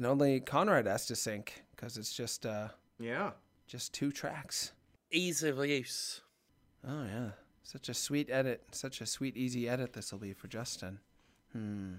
[0.00, 2.68] and only Conrad has to sync because it's just uh
[2.98, 3.32] Yeah.
[3.66, 4.72] just two tracks.
[5.12, 6.22] Ease of use.
[6.88, 9.92] Oh yeah, such a sweet edit, such a sweet easy edit.
[9.92, 11.00] This will be for Justin.
[11.52, 11.96] Hmm.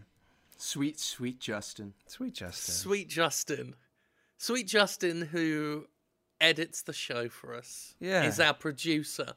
[0.57, 1.93] Sweet, sweet Justin.
[2.07, 2.73] Sweet Justin.
[2.73, 3.75] Sweet Justin.
[4.39, 5.85] Sweet Justin, who
[6.39, 8.23] edits the show for us, Yeah.
[8.23, 9.33] is our producer.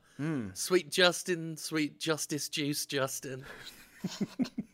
[0.55, 3.45] Sweet Justin, sweet Justice Juice Justin.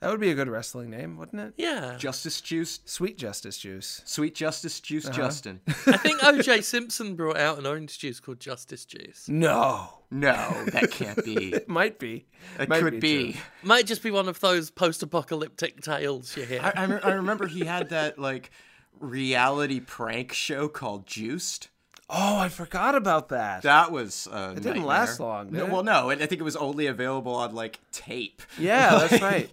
[0.00, 1.52] That would be a good wrestling name, wouldn't it?
[1.58, 1.96] Yeah.
[1.98, 2.80] Justice Juice.
[2.86, 4.00] Sweet Justice Juice.
[4.06, 5.60] Sweet Justice Juice Justin.
[5.68, 9.28] I think OJ Simpson brought out an orange juice called Justice Juice.
[9.28, 10.32] No, No,
[10.72, 11.52] that can't be.
[11.52, 12.24] it might be.
[12.58, 13.32] It Might could be.
[13.34, 13.42] true.
[13.62, 16.60] Might just be one of those post apocalyptic tales you hear.
[16.62, 18.50] I, I, re- I remember he had that like
[18.98, 21.68] reality prank show called Juiced.
[22.08, 23.62] Oh, I forgot about that.
[23.62, 25.72] That was uh, It didn't last long, No, did it?
[25.72, 28.42] well, no, I think it was only available on like tape.
[28.58, 29.48] yeah, that's right.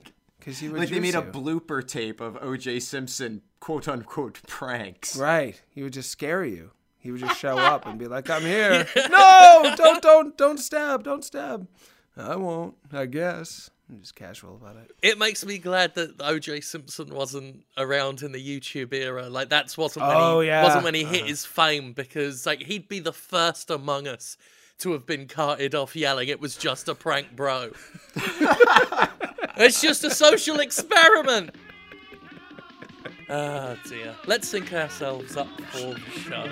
[0.47, 2.79] Because he would Like they made a juice blooper tape of O.J.
[2.79, 5.17] Simpson quote unquote pranks.
[5.17, 5.61] Right.
[5.67, 6.71] He would just scare you.
[6.97, 11.03] He would just show up and be like, "I'm here." no, don't, don't, don't stab,
[11.03, 11.67] don't stab.
[12.15, 12.75] I won't.
[12.93, 13.69] I guess.
[13.89, 14.91] I'm just casual about it.
[15.01, 19.27] It makes me glad that OJ Simpson wasn't around in the YouTube era.
[19.27, 20.63] Like that's wasn't when Oh, he yeah.
[20.63, 24.37] wasn't when he hit his fame because like he'd be the first among us
[24.79, 27.71] to have been carted off yelling it was just a prank, bro.
[29.57, 31.55] it's just a social experiment.
[33.29, 34.15] Ah dear.
[34.25, 36.47] Let's sync ourselves up for the show.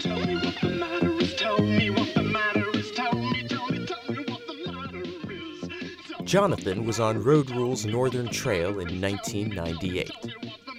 [0.00, 1.34] Tell me what the matter is.
[1.36, 2.90] Tell me what the matter is.
[2.92, 6.24] Tell me, tell me, tell me what the matter is.
[6.24, 10.10] Jonathan was on Road Rules Northern Trail in 1998.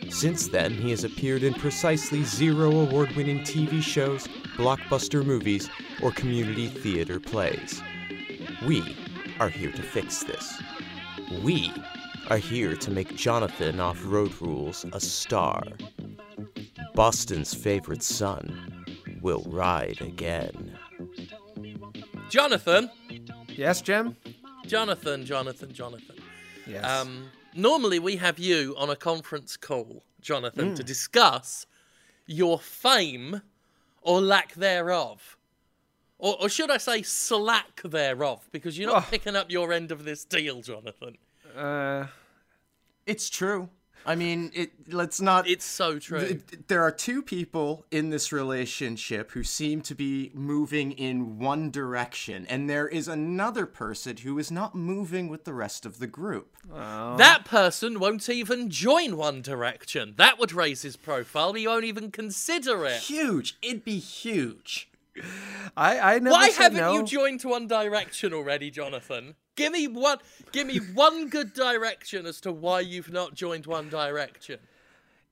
[0.09, 5.69] Since then, he has appeared in precisely zero award winning TV shows, blockbuster movies,
[6.01, 7.81] or community theater plays.
[8.67, 8.95] We
[9.39, 10.61] are here to fix this.
[11.43, 11.71] We
[12.29, 15.63] are here to make Jonathan off Road Rules a star.
[16.93, 18.85] Boston's favorite son
[19.21, 20.77] will ride again.
[22.29, 22.89] Jonathan,
[23.47, 24.15] Yes, Jim.
[24.65, 26.15] Jonathan, Jonathan, Jonathan.
[26.65, 26.83] Yes.
[26.85, 30.73] Um, normally we have you on a conference call, Jonathan, Hmm.
[30.75, 31.65] to discuss
[32.25, 33.41] your fame
[34.03, 35.37] or lack thereof.
[36.17, 38.47] Or, or should I say slack thereof?
[38.51, 39.07] Because you're not Oh.
[39.09, 41.17] picking up your end of this deal, Jonathan.
[41.55, 42.07] uh,
[43.05, 43.69] It's true.
[44.05, 44.71] I mean, it.
[44.87, 45.47] Let's not.
[45.47, 46.19] It's so true.
[46.19, 51.71] Th- there are two people in this relationship who seem to be moving in one
[51.71, 56.07] direction, and there is another person who is not moving with the rest of the
[56.07, 56.55] group.
[56.73, 57.17] Oh.
[57.17, 60.13] That person won't even join One Direction.
[60.17, 61.53] That would raise his profile.
[61.53, 63.01] He won't even consider it.
[63.01, 63.57] Huge.
[63.61, 64.89] It'd be huge.
[65.77, 66.93] I, I never Why said haven't no.
[66.93, 69.35] you joined One Direction already, Jonathan?
[69.55, 70.17] Give me one.
[70.51, 74.59] Give me one good direction as to why you've not joined One Direction.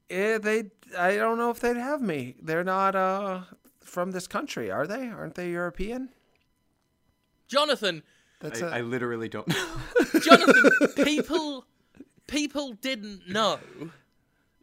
[0.09, 0.65] Yeah, they.
[0.97, 2.35] I don't know if they'd have me.
[2.41, 3.41] They're not uh
[3.83, 5.07] from this country, are they?
[5.07, 6.09] Aren't they European?
[7.47, 8.03] Jonathan,
[8.39, 9.75] That's I, a I literally don't know.
[10.21, 10.71] Jonathan,
[11.03, 11.65] people,
[12.27, 13.59] people didn't know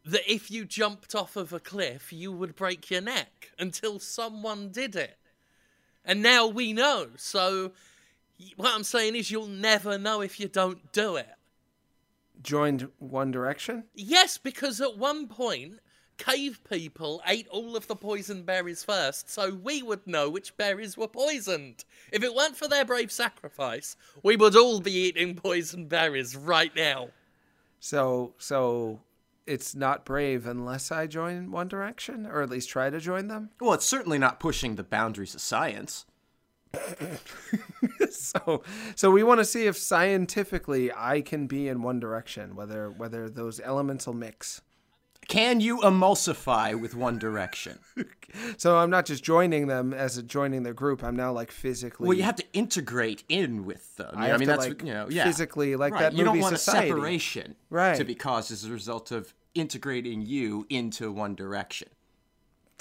[0.05, 4.69] that if you jumped off of a cliff, you would break your neck until someone
[4.71, 5.17] did it,
[6.03, 7.09] and now we know.
[7.17, 7.71] So, y-
[8.55, 11.29] what I'm saying is, you'll never know if you don't do it.
[12.41, 13.85] joined One Direction.
[13.93, 15.79] Yes, because at one point,
[16.17, 20.97] cave people ate all of the poison berries first, so we would know which berries
[20.97, 21.85] were poisoned.
[22.11, 26.75] If it weren't for their brave sacrifice, we would all be eating poison berries right
[26.75, 27.09] now.
[27.79, 28.99] So so
[29.47, 33.49] it's not brave unless I join One Direction, or at least try to join them.
[33.59, 36.05] well, it's certainly not pushing the boundaries of science.
[38.11, 38.63] So
[38.95, 43.29] so we want to see if scientifically I can be in One Direction, whether whether
[43.29, 44.61] those elements will mix.
[45.27, 47.79] Can you emulsify with One Direction?
[48.57, 51.03] So I'm not just joining them as a joining their group.
[51.03, 52.07] I'm now like physically.
[52.07, 54.13] Well, you have to integrate in with them.
[54.15, 56.01] I I, mean, that's like, you know, yeah, physically, like right.
[56.01, 56.89] that You don't want Society.
[56.89, 57.95] a separation, Right.
[57.97, 61.89] to be caused as a result of integrating you into One Direction.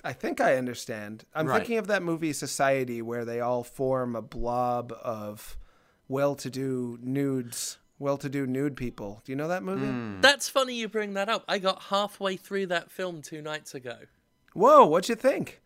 [0.04, 1.24] I think I understand.
[1.34, 1.58] I'm Right.
[1.58, 5.56] thinking of that movie Society where they all form a blob of
[6.08, 9.22] well-to-do nudes, well-to-do nude people.
[9.24, 9.86] Do you know that movie?
[9.86, 10.20] Hmm.
[10.20, 11.44] That's funny you bring that up.
[11.48, 13.96] I got halfway through that film two nights ago.
[14.54, 15.60] Whoa, what'd you think?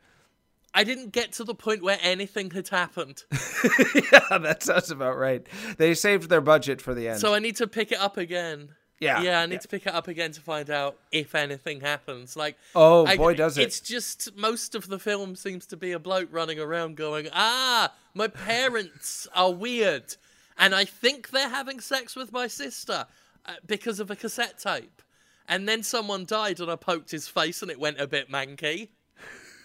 [0.75, 3.25] I didn't get to the point where anything had happened.
[3.31, 5.47] yeah, that sounds about right.
[5.77, 7.21] They saved their budget for the end.
[7.21, 8.71] So I need to pick it up again.
[9.03, 9.59] Yeah, Yeah, I need yeah.
[9.61, 12.37] to pick it up again to find out if anything happens.
[12.37, 13.63] Like, Oh, I- boy, does it.
[13.63, 17.93] It's just most of the film seems to be a bloke running around going, "Ah,
[18.15, 20.17] my parents are weird,
[20.57, 23.07] and I think they're having sex with my sister
[23.45, 25.03] uh, because of a cassette tape."
[25.49, 28.91] and then someone died, and I poked his face, and it went a bit manky.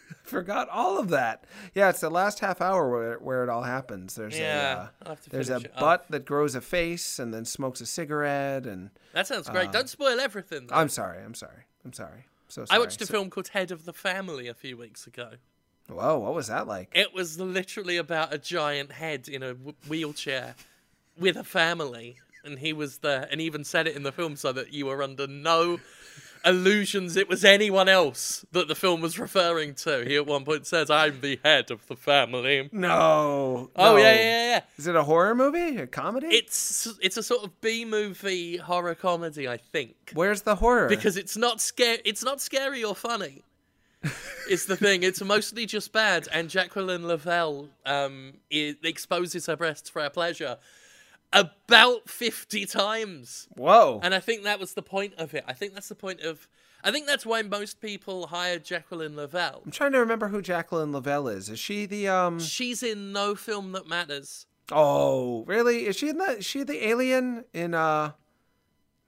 [0.24, 1.46] Forgot all of that.
[1.76, 4.16] Yeah, it's the last half hour where, where it all happens.
[4.16, 5.80] There's Yeah, a uh, I'll have to there's a finish it up.
[5.80, 9.72] butt that grows a face and then smokes a cigarette and That sounds great.
[9.72, 10.68] Don't spoil everything.
[10.68, 10.76] though.
[10.76, 12.26] I'm sorry, I'm sorry, I'm sorry.
[12.50, 12.76] So sorry.
[12.78, 15.32] I watched a So- film called Head of the Family a few weeks ago.
[15.90, 16.90] Whoa, what was that like?
[16.94, 20.56] It was literally about a giant head in a w- wheelchair
[21.18, 24.36] with a family, and he was there, and he even said it in the film
[24.36, 25.80] so that you were under no
[26.46, 30.04] illusions it was anyone else that the film was referring to.
[30.06, 33.70] He at one point says, "I'm the head of the family." No.
[33.76, 33.98] Oh no.
[33.98, 34.62] yeah, yeah, yeah.
[34.78, 35.78] Is it a horror movie?
[35.78, 36.28] A comedy?
[36.28, 39.96] It's it's a sort of B movie horror comedy, I think.
[40.14, 40.88] Where's the horror?
[40.88, 42.02] because it's not scary.
[42.06, 43.44] It's not scary or funny.
[44.50, 45.04] it's the thing.
[45.04, 46.28] It's mostly just bad.
[46.32, 50.58] And Jacqueline Lovell um, exposes her breasts for our pleasure
[51.34, 54.00] about fifty times, Whoa.
[54.04, 55.44] and I think that was the point of it.
[55.48, 56.48] I think that's the point of.
[56.84, 59.64] I think that's why most people hired Jacqueline Lovell.
[59.66, 61.50] I'm trying to remember who Jacqueline Lovell is.
[61.50, 62.40] Is she the um?
[62.40, 64.46] She's in no film that matters.
[64.72, 65.88] Oh, really?
[65.88, 66.38] Is she in the?
[66.38, 68.12] Is she the alien in uh?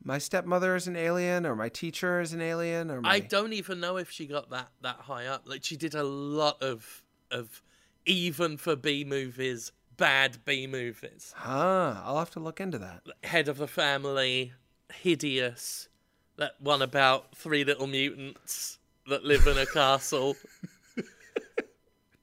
[0.01, 3.09] My stepmother is an alien, or my teacher is an alien, or my...
[3.09, 5.43] I don't even know if she got that that high up.
[5.45, 7.61] Like she did a lot of of
[8.05, 11.33] even for B movies, bad B movies.
[11.35, 12.01] Huh.
[12.03, 13.03] I'll have to look into that.
[13.23, 14.53] Head of the family,
[14.91, 15.89] hideous.
[16.37, 20.35] That one about three little mutants that live in a castle.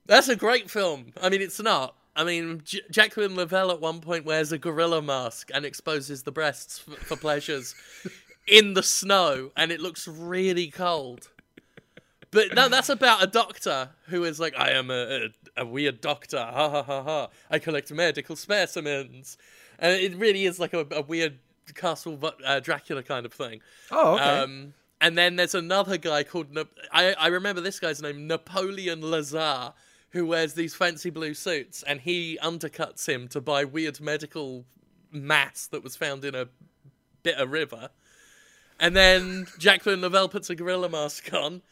[0.07, 1.13] That's a great film.
[1.21, 1.97] I mean, it's not.
[2.15, 6.33] I mean, J- Jacqueline Lovell at one point wears a gorilla mask and exposes the
[6.33, 7.75] breasts f- for pleasures
[8.47, 11.29] in the snow, and it looks really cold.
[12.31, 16.01] But no, that's about a doctor who is like, I am a, a, a weird
[16.01, 16.39] doctor.
[16.39, 17.29] Ha ha ha ha.
[17.51, 19.39] I collect medical specimens.
[19.79, 21.39] And it really is like a, a weird
[21.75, 23.61] Castle uh, Dracula kind of thing.
[23.91, 24.25] Oh, okay.
[24.25, 29.03] Um, and then there's another guy called Na- I, I remember this guy's name Napoleon
[29.03, 29.75] Lazar,
[30.11, 34.65] who wears these fancy blue suits, and he undercuts him to buy weird medical
[35.11, 36.49] mass that was found in a
[37.23, 37.91] bitter river.
[38.81, 41.63] And then Jacqueline Lovell puts a gorilla mask on,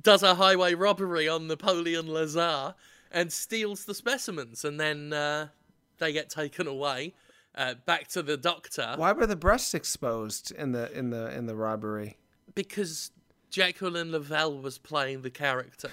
[0.00, 2.74] does a highway robbery on Napoleon Lazar,
[3.10, 5.48] and steals the specimens, and then uh,
[5.98, 7.14] they get taken away.
[7.54, 11.46] Uh, back to the doctor Why were the breasts exposed in the in the in
[11.46, 12.18] the robbery?
[12.54, 13.10] because
[13.50, 15.90] Jacqueline Lovell was playing the character.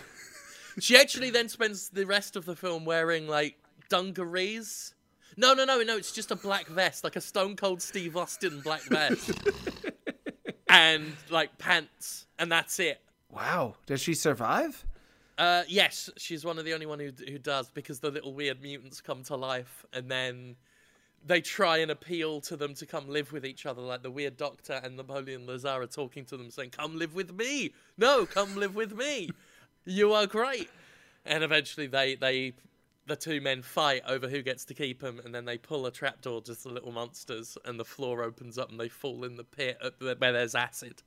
[0.79, 3.57] she actually then spends the rest of the film wearing like
[3.89, 4.93] dungarees.
[5.37, 5.97] No, no, no, no.
[5.97, 9.31] It's just a black vest, like a Stone Cold Steve Austin black vest,
[10.69, 13.01] and like pants, and that's it.
[13.29, 13.75] Wow.
[13.85, 14.85] Does she survive?
[15.37, 18.61] Uh, yes, she's one of the only one who who does because the little weird
[18.61, 20.55] mutants come to life, and then
[21.25, 23.81] they try and appeal to them to come live with each other.
[23.81, 27.33] Like the weird doctor and Napoleon Lazar are talking to them, saying, "Come live with
[27.33, 29.29] me." No, come live with me.
[29.83, 30.69] You are great.
[31.25, 32.53] And eventually, they they
[33.07, 35.91] the two men fight over who gets to keep him, and then they pull a
[35.91, 39.43] trapdoor, just the little monsters, and the floor opens up, and they fall in the
[39.43, 41.03] pit where there's acid.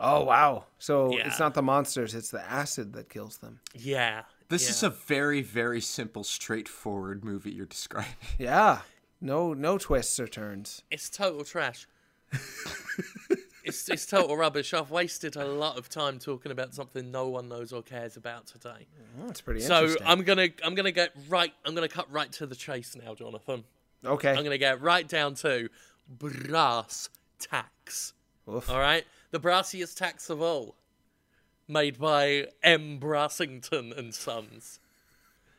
[0.00, 0.64] Oh wow.
[0.78, 1.26] So Yeah.
[1.26, 3.60] it's not the monsters, it's the acid that kills them.
[3.74, 4.22] Yeah.
[4.48, 4.70] This yeah.
[4.70, 8.14] is a very, very simple, straightforward movie you're describing.
[8.38, 8.80] Yeah.
[9.20, 10.82] No no twists or turns.
[10.90, 11.86] It's total trash.
[13.64, 14.72] it's, it's total rubbish.
[14.72, 18.46] I've wasted a lot of time talking about something no one knows or cares about
[18.46, 18.86] today.
[19.20, 19.88] Oh, that's pretty interesting.
[19.88, 20.06] So interesting.
[20.06, 21.52] I'm gonna I'm gonna get right.
[21.64, 23.64] I'm gonna cut right to the chase now, Jonathan.
[24.04, 24.30] okay.
[24.30, 25.68] I'm gonna get right down to
[26.08, 28.14] brass tacks.
[28.48, 28.70] Oof.
[28.70, 30.76] All right, the brassiest tax of all,
[31.68, 32.98] made by M.
[32.98, 34.80] Brassington and Sons.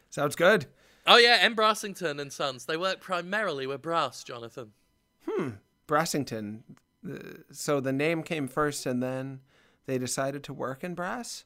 [0.10, 0.66] Sounds good.
[1.08, 1.56] Oh yeah, M.
[1.56, 2.66] Brassington and Sons.
[2.66, 4.72] They work primarily with brass, Jonathan.
[5.28, 5.50] Hmm.
[5.88, 6.62] Brassington.
[7.52, 9.40] So the name came first and then
[9.86, 11.46] they decided to work in brass?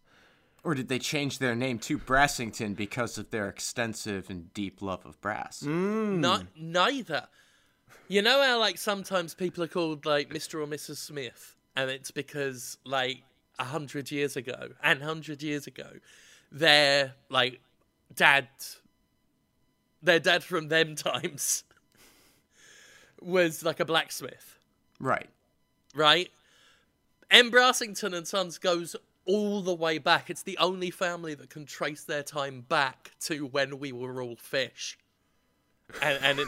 [0.64, 5.06] Or did they change their name to Brassington because of their extensive and deep love
[5.06, 5.64] of brass?
[5.64, 7.28] Not neither.
[8.08, 10.56] You know how like sometimes people are called like Mr.
[10.64, 10.98] or Mrs.
[10.98, 13.24] Smith, and it's because like
[13.60, 15.90] a hundred years ago and hundred years ago,
[16.52, 17.60] their like
[18.14, 18.48] dad,
[20.02, 21.64] their dad from them times,
[23.22, 24.58] was like a blacksmith,
[25.00, 25.30] Right.
[25.94, 26.30] right?
[27.32, 27.50] M.
[27.52, 30.30] Brassington and Sons goes all the way back.
[30.30, 34.36] It's the only family that can trace their time back to when we were all
[34.36, 34.98] fish
[36.02, 36.48] and and it,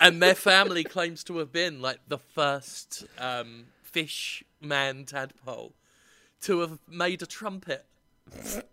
[0.00, 5.72] and their family claims to have been like the first um, fish man tadpole
[6.42, 7.86] to have made a trumpet.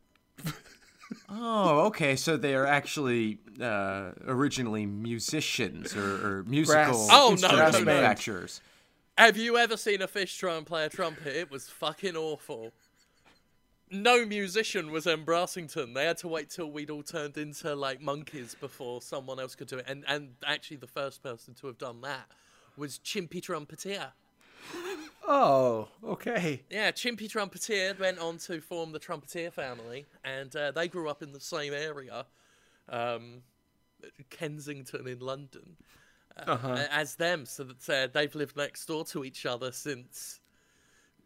[1.29, 2.15] Oh, okay.
[2.15, 7.79] So they are actually uh, originally musicians or, or musical Brass- Oh, no, instrument no,
[7.79, 7.85] no.
[7.85, 8.61] manufacturers.
[9.17, 11.35] Have you ever seen a fish try and play a trumpet?
[11.35, 12.71] It was fucking awful.
[13.89, 15.93] No musician was in Brassington.
[15.93, 19.67] They had to wait till we'd all turned into like monkeys before someone else could
[19.67, 19.85] do it.
[19.87, 22.27] And and actually, the first person to have done that
[22.77, 24.13] was Chimpy Trumpeter.
[25.27, 26.63] Oh, okay.
[26.69, 31.21] Yeah, Chimpy Trumpeter went on to form the Trumpeter family, and uh, they grew up
[31.21, 32.25] in the same area,
[32.89, 33.43] um,
[34.29, 35.77] Kensington in London,
[36.35, 37.45] uh, as them.
[37.45, 40.39] So that uh, they've lived next door to each other since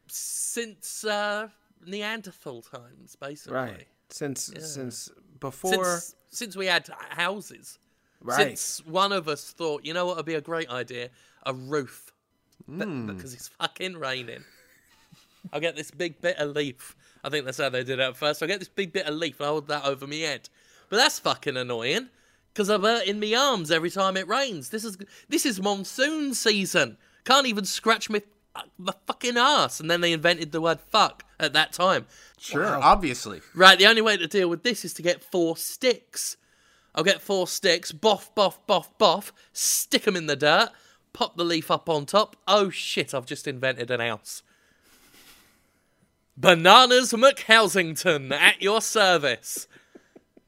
[0.07, 1.47] since uh,
[1.85, 3.57] Neanderthal times, basically.
[3.57, 3.87] Right.
[4.09, 5.83] Since since before.
[5.83, 7.79] Since, since we had houses.
[8.21, 8.57] right.
[8.57, 11.09] Since one of us thought, you know what would be a great idea?
[11.43, 12.11] A roof.
[12.67, 13.09] Because hmm.
[13.09, 14.43] it's fucking raining.
[15.53, 16.95] I'll get this big bit of leaf.
[17.23, 18.41] I think that's how they did it at first.
[18.41, 20.49] I'll get this big bit of leaf and I hold that over my head.
[20.89, 22.09] But that's fucking annoying.
[22.53, 24.69] Because I'm hurting my arms every time it rains.
[24.69, 24.97] This is
[25.27, 26.97] this is monsoon season.
[27.25, 28.21] Can't even scratch me
[28.79, 29.79] the uh, fucking ass.
[29.79, 32.05] And then they invented the word fuck at that time.
[32.39, 33.41] Sure, obviously.
[33.53, 36.37] Right, the only way to deal with this is to get four sticks.
[36.93, 40.69] I'll get four sticks, boff, boff, boff, boff, stick them in the dirt,
[41.15, 42.35] pop the leaf up on top.
[42.47, 44.43] Oh shit, I've just invented an house.
[46.37, 49.67] Bananas McHousington at your service.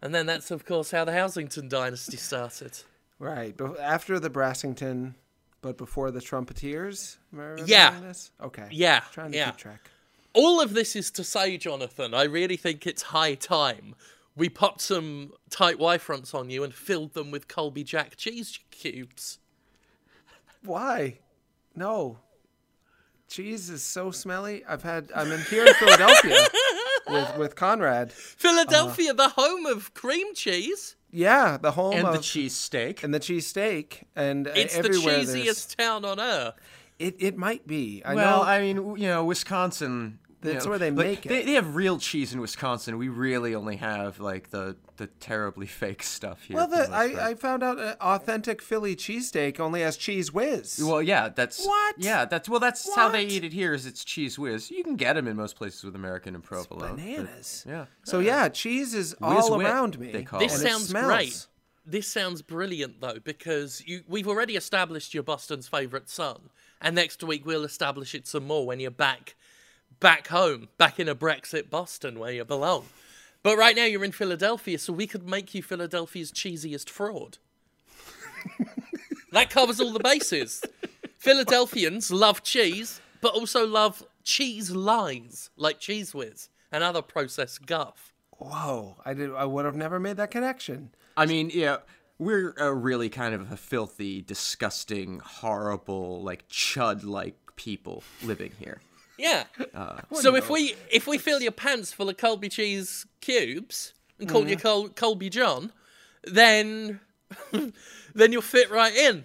[0.01, 2.79] And then that's, of course, how the Housington dynasty started.
[3.17, 3.59] Right.
[3.81, 5.15] After the Brassington,
[5.61, 7.17] but before the Trumpeteers?
[7.33, 7.99] Am I remembering Yeah.
[8.01, 8.31] This?
[8.43, 8.67] Okay.
[8.69, 9.45] Yeah, Trying to yeah.
[9.51, 9.89] keep track.
[10.33, 13.95] All of this is to say, Jonathan, I really think it's high time
[14.37, 18.59] we popped some tight Y fronts on you and filled them with Colby Jack cheese
[18.69, 19.39] cubes.
[20.67, 21.19] Why?
[21.75, 22.19] No.
[23.27, 24.63] Cheese is so smelly.
[24.65, 25.11] I've had.
[25.15, 26.37] I'm in here in Philadelphia
[27.09, 28.11] with with Conrad.
[28.11, 30.95] Philadelphia, the home of cream cheese.
[31.11, 33.03] Yeah, the home And of the cheese steak.
[33.03, 36.53] and the cheese steak and uh, It's the everywhere there's- cheesiest town on earth.
[36.99, 38.01] It it might be.
[38.05, 38.43] I well, know.
[38.49, 40.19] I mean, you know, Wisconsin.
[40.43, 41.29] You That's know, where they like, make it.
[41.29, 42.97] They, they have real cheese in Wisconsin.
[42.97, 46.55] We really only have like the the terribly fake stuff here.
[46.57, 47.29] well, the the, I.
[47.29, 50.79] I found out an authentic Philly cheesesteak only has cheese whiz.
[50.83, 51.95] Well, yeah, that's What?
[51.97, 53.73] Yeah, that's well, that's how they eat it here.
[53.73, 54.69] Is it's cheese whiz.
[54.69, 56.95] You can get them in most places with American and provolone.
[56.95, 57.65] but- bananas.
[57.67, 57.85] Yeah.
[58.03, 60.11] So yeah, cheese is Whiz all whip, around me.
[60.11, 60.59] they call This it.
[60.59, 61.47] and it sounds great.
[61.89, 66.49] This sounds brilliant though, because you we've already established you're Boston's favourite son,
[66.81, 69.35] and next week we'll establish it some more when you're back,
[69.99, 72.85] back home, back in a Brexit Boston where you belong.
[73.43, 77.37] But right now you're in Philadelphia, so we could make you Philadelphia's cheesiest fraud.
[79.31, 80.63] that covers all the bases.
[81.17, 88.13] Philadelphians love cheese, but also love cheese lies like Cheez Whiz and other processed guff.
[88.31, 88.97] Whoa!
[89.03, 89.33] I did.
[89.33, 90.91] I would have never made that connection.
[91.15, 91.77] I mean, yeah,
[92.19, 98.81] we're a really kind of a filthy, disgusting, horrible, like chud-like people living here.
[99.17, 99.45] Yeah.
[100.13, 104.47] so if we if we fill your pants full of Colby cheese cubes and call
[104.47, 105.71] you Col- Colby John,
[106.23, 106.99] then
[108.13, 109.23] then you'll fit right in.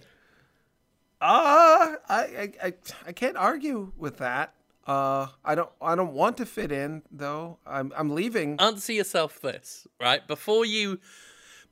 [1.20, 2.72] Uh, I, I, I,
[3.06, 4.54] I can't argue with that.
[4.86, 7.58] Uh, I don't, I don't want to fit in though.
[7.64, 8.56] I'm, I'm leaving.
[8.58, 10.26] Answer yourself this, right?
[10.26, 10.98] Before you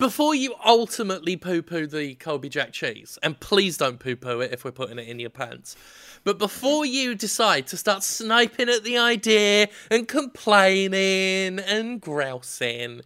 [0.01, 4.73] before you ultimately poo-poo the Colby Jack cheese, and please don't poo-poo it if we're
[4.73, 5.77] putting it in your pants.
[6.25, 13.03] But before you decide to start sniping at the idea and complaining and grousing,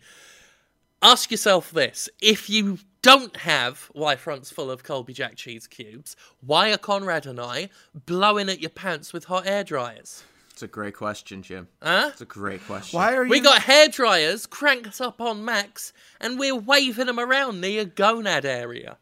[1.02, 6.16] ask yourself this: if you don't have Y fronts full of Colby Jack cheese cubes,
[6.40, 7.68] why are Conrad and I
[8.06, 10.24] blowing at your pants with hot air dryers?
[10.54, 11.68] It's a great question, Jim.
[11.82, 12.10] Huh?
[12.12, 12.96] It's a great question.
[12.96, 13.30] Why are you?
[13.30, 17.84] We got hair dryers cranked up on max, and we're waving them around near your
[17.84, 18.96] gonad area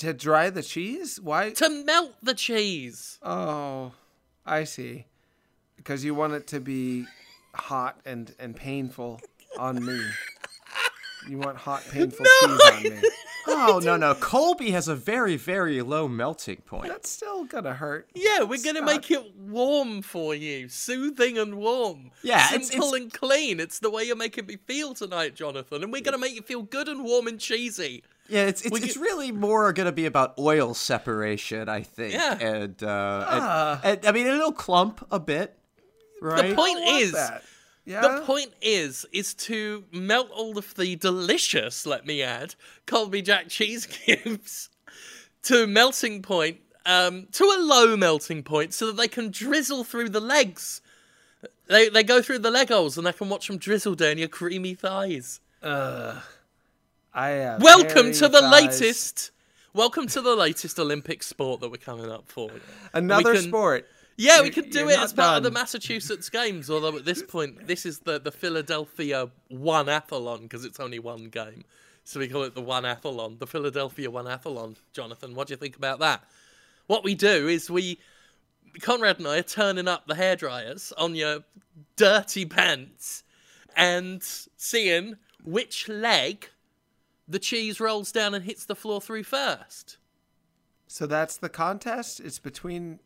[0.00, 1.20] to dry the cheese?
[1.20, 1.50] Why?
[1.50, 3.18] to melt the cheese.
[3.22, 3.92] Oh,
[4.46, 5.04] I see.
[5.76, 7.06] Because you want it to be
[7.54, 9.20] hot and and painful
[9.58, 10.00] on me.
[11.28, 13.00] You want hot, painful cheese on me.
[13.52, 16.88] Oh no no, Colby has a very very low melting point.
[16.88, 18.08] That's still gonna hurt.
[18.14, 18.84] Yeah, we're gonna Stop.
[18.84, 22.10] make it warm for you, soothing and warm.
[22.22, 23.58] Yeah, simple it's- and clean.
[23.58, 26.62] It's the way you're making me feel tonight, Jonathan, and we're gonna make you feel
[26.62, 28.04] good and warm and cheesy.
[28.28, 31.82] Yeah, it's it's, We it's get- really more going to be about oil separation, I
[31.82, 32.12] think.
[32.12, 32.38] Yeah.
[32.38, 35.58] And, uh, and- and, I mean, it'll clump a bit,
[36.22, 36.50] right?
[36.50, 37.42] The point is, that.
[37.84, 38.02] Yeah.
[38.02, 42.54] The point is, is to melt all of the delicious, let me add,
[42.86, 44.68] Colby Jack cheese cubes
[45.44, 50.10] to melting point, um, to a low melting point, so that they can drizzle through
[50.10, 50.82] the legs.
[51.68, 54.28] They they go through the leg holes, and I can watch them drizzle down your
[54.28, 55.40] creamy thighs.
[55.62, 56.20] I
[57.14, 58.52] have Welcome to the thighs.
[58.80, 59.30] latest.
[59.72, 62.50] Welcome to the latest Olympic sport that we're coming up for.
[62.92, 63.88] Another can- sport.
[64.16, 65.50] Yeah, we You- could do it as part of the.
[65.50, 70.78] Massachusetts Games, although at this point, this is the, the Philadelphia One Athlon because it's
[70.80, 71.64] only one game.
[72.04, 74.76] So we call it the One Athlon, the Philadelphia One Athlon.
[74.92, 76.24] Jonathan, what do you think about that?
[76.86, 77.98] What we do is we,
[78.80, 81.44] Conrad and I are turning up the hairdryers on your
[81.96, 83.22] dirty pants
[83.76, 84.22] and
[84.56, 86.48] seeing which leg
[87.28, 89.98] the cheese rolls down and hits the floor through first.
[90.88, 92.18] So that's the contest.
[92.18, 92.98] It's between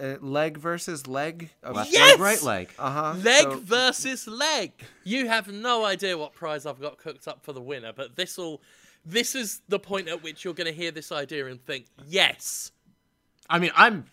[0.00, 1.50] uh, leg versus leg.
[1.62, 2.12] Of Left Yes!
[2.12, 2.70] leg, right leg.
[2.78, 3.14] Uh huh.
[3.22, 4.72] Leg versus leg.
[5.04, 8.36] You have no idea what prize I've got cooked up for the winner, but this
[8.38, 8.62] will
[9.04, 12.72] this is the point at which you're going to hear this idea and think, "Yes."
[13.48, 14.04] I mean, I'm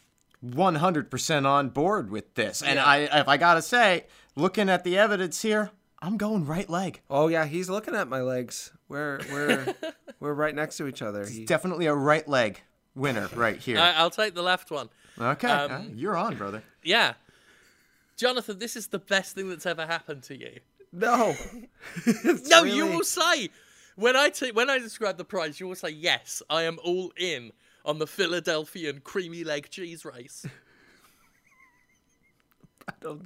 [0.44, 2.62] 100% on board with this.
[2.62, 2.86] And Yeah.
[2.86, 7.02] I if I got to say, looking at the evidence here, I'm going right leg.
[7.10, 8.72] Oh yeah, he's looking at my legs.
[8.88, 9.76] We're we're
[10.20, 11.26] we're right next to each other.
[11.26, 12.62] He, Definitely a right leg
[12.96, 13.80] winner right here.
[13.80, 14.90] I, I'll take the left one.
[15.20, 16.64] Okay, um, uh, you're on, brother.
[16.84, 17.14] Yeah.
[18.18, 20.60] Jonathan, this is the best thing that's ever happened to you.
[20.92, 21.36] no.
[22.06, 23.50] It's No, you will say
[23.96, 27.12] when I t- when I describe the prize, you will say, "Yes, I am all
[27.18, 27.52] in
[27.86, 30.46] on the Philadelphian creamy leg cheese race."
[33.02, 33.20] The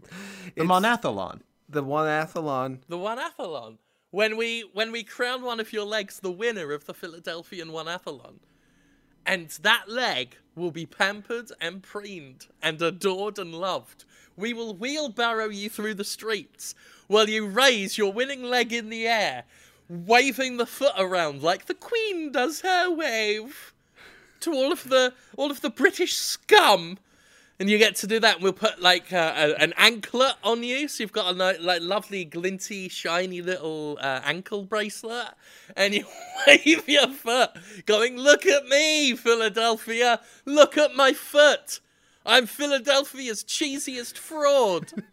[0.56, 1.42] It's monathlon.
[1.70, 2.80] the one athlon.
[2.90, 3.78] The one athlon.
[4.10, 7.86] When we when we crown one of your legs the winner of the Philadelphian one
[7.86, 8.40] athlon.
[9.26, 14.06] And that leg will be pampered and preened and adored and loved.
[14.36, 16.76] We will wheelbarrow you through the streets
[17.08, 19.44] while you raise your winning leg in the air,
[19.90, 23.74] waving the foot around like the Queen does her wave
[24.40, 26.98] to all of the all of the British scum
[27.62, 28.36] and you get to do that.
[28.38, 31.82] And we'll put like uh, a, an anklet on you, so you've got a like
[31.82, 35.28] lovely, glinty, shiny little uh, ankle bracelet,
[35.78, 36.06] and you
[36.48, 37.52] wave your foot,
[37.86, 40.20] going, "Look at me, Philadelphia!
[40.44, 41.82] Look at my foot!
[42.26, 44.92] I'm Philadelphia's cheesiest fraud."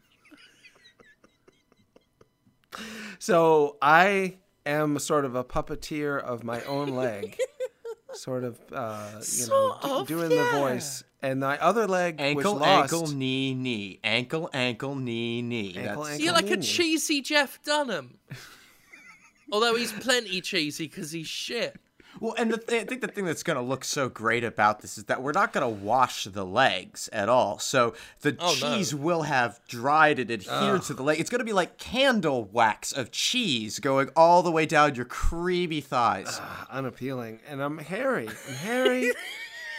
[3.18, 7.36] So I am sort of a puppeteer of my own leg.
[8.12, 11.02] sort of, uh, you Sort know, of, d- doing the voice.
[11.20, 13.98] And my other leg, Ankle, which lost, ankle, knee, knee.
[14.04, 15.74] Ankle, ankle, knee, knee.
[15.76, 16.24] Ankle, That's- ankle.
[16.24, 16.64] You're like a Convenient.
[16.76, 18.18] cheesy Jeff Dunham.
[19.52, 21.76] Although he's plenty cheesy because he's shit.
[22.20, 24.80] Well, and the th- I think the thing that's going to look so great about
[24.80, 27.58] this is that we're not going to wash the legs at all.
[27.60, 28.74] So the Oh, no.
[28.76, 31.20] cheese will have dried and adhered to the leg.
[31.20, 35.04] It's going to be like candle wax of cheese going all the way down your
[35.04, 36.38] creamy thighs.
[36.40, 37.38] Ah, unappealing.
[37.48, 38.28] And I'm hairy.
[38.28, 39.12] I'm hairy.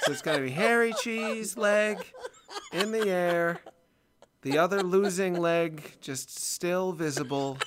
[0.04, 1.98] so it's gonna be hairy cheese leg
[2.74, 3.60] in the air.
[4.42, 7.58] The other losing leg just still visible.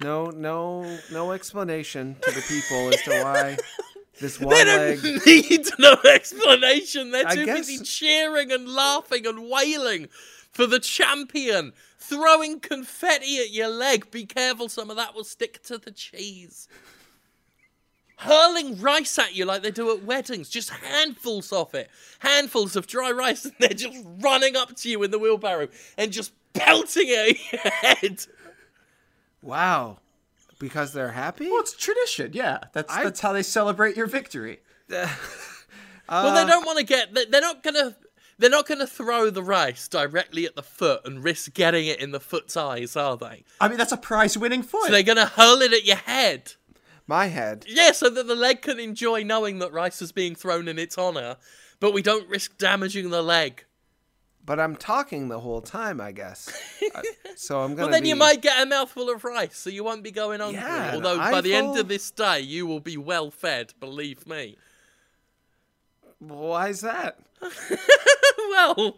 [0.00, 3.56] No, no, no explanation to the people as to why
[4.20, 5.02] this one They leg.
[5.02, 7.10] don't need no explanation.
[7.10, 10.08] They're too guess- busy cheering and laughing and wailing
[10.52, 14.10] for the champion, throwing confetti at your leg.
[14.10, 16.68] Be careful, some of that will stick to the cheese.
[18.18, 21.88] Hurling rice at you like they do at weddings, just handfuls of it.
[22.18, 26.10] Handfuls of dry rice, and they're just running up to you in the wheelbarrow and
[26.12, 28.26] just pelting it at your head.
[29.42, 29.98] Wow,
[30.58, 31.48] because they're happy.
[31.48, 32.58] Well, it's tradition, yeah.
[32.72, 34.60] That's I- that's how they celebrate your victory.
[34.90, 35.08] well,
[36.08, 37.14] Uh, they don't want to get.
[37.14, 37.96] they- They're not gonna.
[38.40, 42.12] They're not gonna throw the rice directly at the foot and risk getting it in
[42.12, 43.42] the foot's eyes, are they?
[43.60, 44.86] I mean, that's a prize-winning foot.
[44.86, 46.52] So they're gonna hurl it at your head.
[47.08, 47.64] My head.
[47.66, 50.98] Yeah, so that the leg can enjoy knowing that rice is being thrown in its
[50.98, 51.36] honor,
[51.80, 53.64] but we don't risk damaging the leg.
[54.44, 56.48] But I'm talking the whole time, I guess.
[56.94, 57.02] Uh,
[57.36, 57.88] so I'm gonna.
[57.88, 60.62] Well, then you might get a mouthful of rice, so you won't be going hungry.
[60.62, 63.74] Yeah, Although by the end of this day, you will be well fed.
[63.78, 64.56] Believe me.
[66.18, 67.18] Why is that?
[68.48, 68.96] well,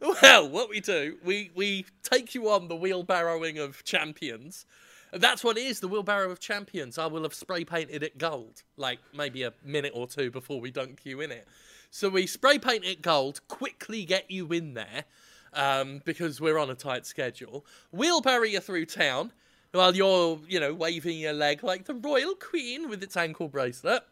[0.00, 4.66] well, what we do, we we take you on the wheelbarrowing of champions.
[5.12, 6.98] That's what it is, the wheelbarrow of champions.
[6.98, 10.70] I will have spray painted it gold, like maybe a minute or two before we
[10.70, 11.48] dunk you in it.
[11.90, 15.04] So we spray paint it gold, quickly get you in there,
[15.52, 17.64] um, because we're on a tight schedule.
[17.90, 19.32] Wheelbarrow you through town
[19.72, 24.04] while you're, you know, waving your leg like the royal queen with its ankle bracelet.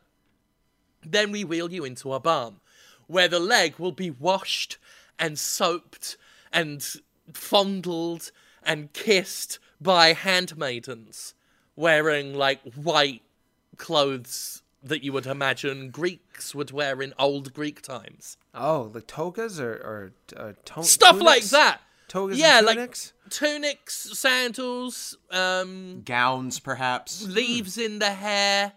[1.04, 2.56] Then we wheel you into a barn
[3.06, 4.78] where the leg will be washed
[5.18, 6.16] and soaped
[6.52, 6.84] and
[7.32, 8.30] fondled
[8.62, 11.34] and kissed by handmaidens
[11.76, 13.22] wearing like white
[13.76, 18.36] clothes that you would imagine Greeks would wear in old Greek times.
[18.54, 21.80] Oh, the togas or or uh, to- Stuff like that.
[22.08, 23.12] Togas yeah, and like tunics.
[23.28, 27.26] tunics, sandals, um, Gowns, perhaps.
[27.26, 28.72] leaves in the hair.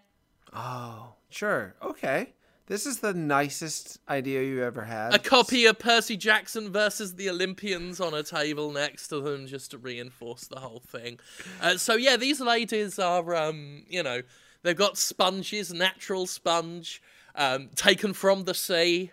[0.54, 1.76] Oh, sure.
[1.82, 2.34] Okay.
[2.72, 5.14] This is the nicest idea you ever had.
[5.14, 9.72] A copy of Percy Jackson versus the Olympians on a table next to them just
[9.72, 11.20] to reinforce the whole thing.
[11.62, 14.22] Uh, so yeah, these ladies are, um, you know,
[14.64, 17.02] they've got sponges, natural sponge,
[17.36, 19.12] um, taken from the sea,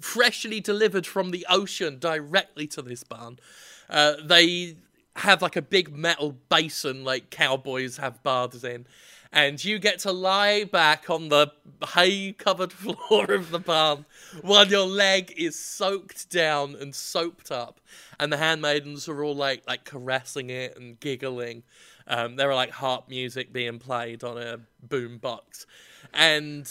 [0.00, 3.38] freshly delivered from the ocean directly to this barn.
[3.90, 4.76] Uh, they
[5.16, 8.86] have like a big metal basin like cowboys have baths in.
[9.34, 11.48] And you get to lie back on the
[11.88, 14.06] hay covered floor of the barn
[14.42, 17.80] while your leg is soaked down and soaped up.
[18.20, 21.64] And the handmaidens are all like like caressing it and giggling.
[22.06, 25.66] Um, there are like harp music being played on a boom box.
[26.12, 26.70] And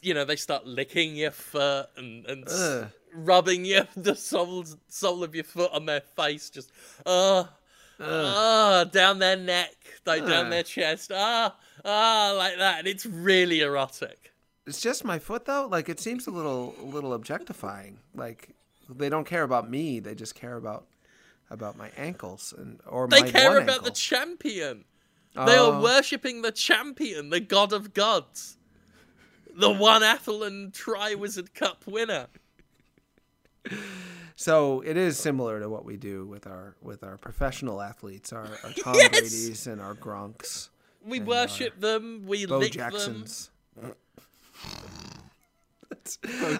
[0.00, 2.90] you know, they start licking your foot and, and Ugh.
[3.12, 6.70] rubbing your the sole sole of your foot on their face, just
[7.04, 7.42] uh
[7.98, 9.74] ah down their neck,
[10.06, 10.52] like down Ugh.
[10.52, 14.32] their chest, ah ah like that, and it's really erotic.
[14.66, 15.66] It's just my foot though.
[15.70, 17.98] Like it seems a little a little objectifying.
[18.14, 18.50] Like
[18.88, 20.00] they don't care about me.
[20.00, 20.86] They just care about
[21.50, 23.06] about my ankles and or.
[23.08, 23.94] They my care about the ankle.
[23.94, 24.84] champion.
[25.34, 25.82] They are Oh.
[25.82, 28.56] worshipping the champion, the god of gods,
[29.52, 32.28] the one Athlon Tri Wizard Cup winner.
[34.36, 38.46] So it is similar to what we do with our with our professional athletes, our,
[38.64, 39.08] our Tom Yes!
[39.10, 40.68] Brady's and our Gronks,
[41.04, 42.24] We And, worship them.
[42.26, 42.90] We Bo lick them.
[42.90, 43.50] Jacksons.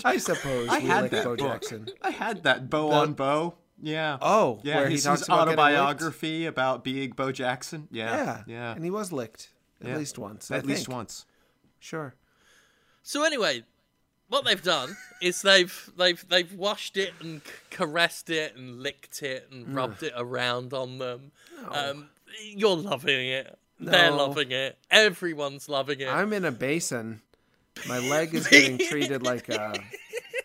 [0.04, 1.36] I suppose I we had like that Bo.
[1.36, 1.88] Jackson.
[2.02, 3.54] I had that bow on bow.
[3.82, 4.18] Yeah.
[4.20, 4.76] Oh, yeah.
[4.76, 7.88] where he his, talks about autobiography about being Bo Jackson.
[7.90, 8.14] Yeah.
[8.16, 8.72] Yeah, Yeah.
[8.74, 9.96] and he was licked at Yeah.
[9.98, 10.50] least once.
[10.50, 10.96] I At least think.
[10.96, 11.26] once.
[11.80, 12.14] Sure.
[13.02, 13.64] So anyway,
[14.28, 19.22] what they've done is they've they've they've washed it and c- caressed it and licked
[19.22, 21.32] it and rubbed it around on them.
[21.70, 22.08] Um,
[22.42, 23.58] you're loving it.
[23.80, 24.78] They're loving it.
[24.90, 26.08] Everyone's loving it.
[26.08, 27.20] I'm in a basin.
[27.88, 29.74] My leg is getting treated like a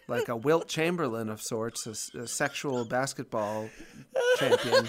[0.07, 3.69] like a Wilt Chamberlain of sorts, a sexual basketball
[4.37, 4.87] champion,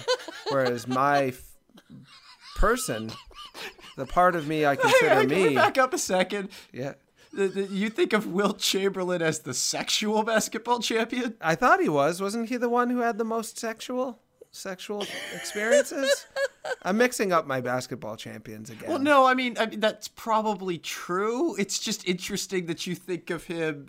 [0.49, 1.41] whereas my f-
[2.55, 3.11] person,
[3.97, 6.49] the part of me I consider Hey, can me, back up a second?
[6.73, 6.93] yeah.
[7.33, 11.35] The- the- You think of Wilt Chamberlain as the sexual basketball champion?
[11.39, 12.19] I thought he was.
[12.19, 14.19] Wasn't he the one who had the most sexual
[14.51, 16.27] sexual experiences?
[16.83, 18.89] I'm mixing up my basketball champions again.
[18.89, 21.55] Well, no, I mean, I mean that's probably true.
[21.55, 23.87] It's just interesting that you think of him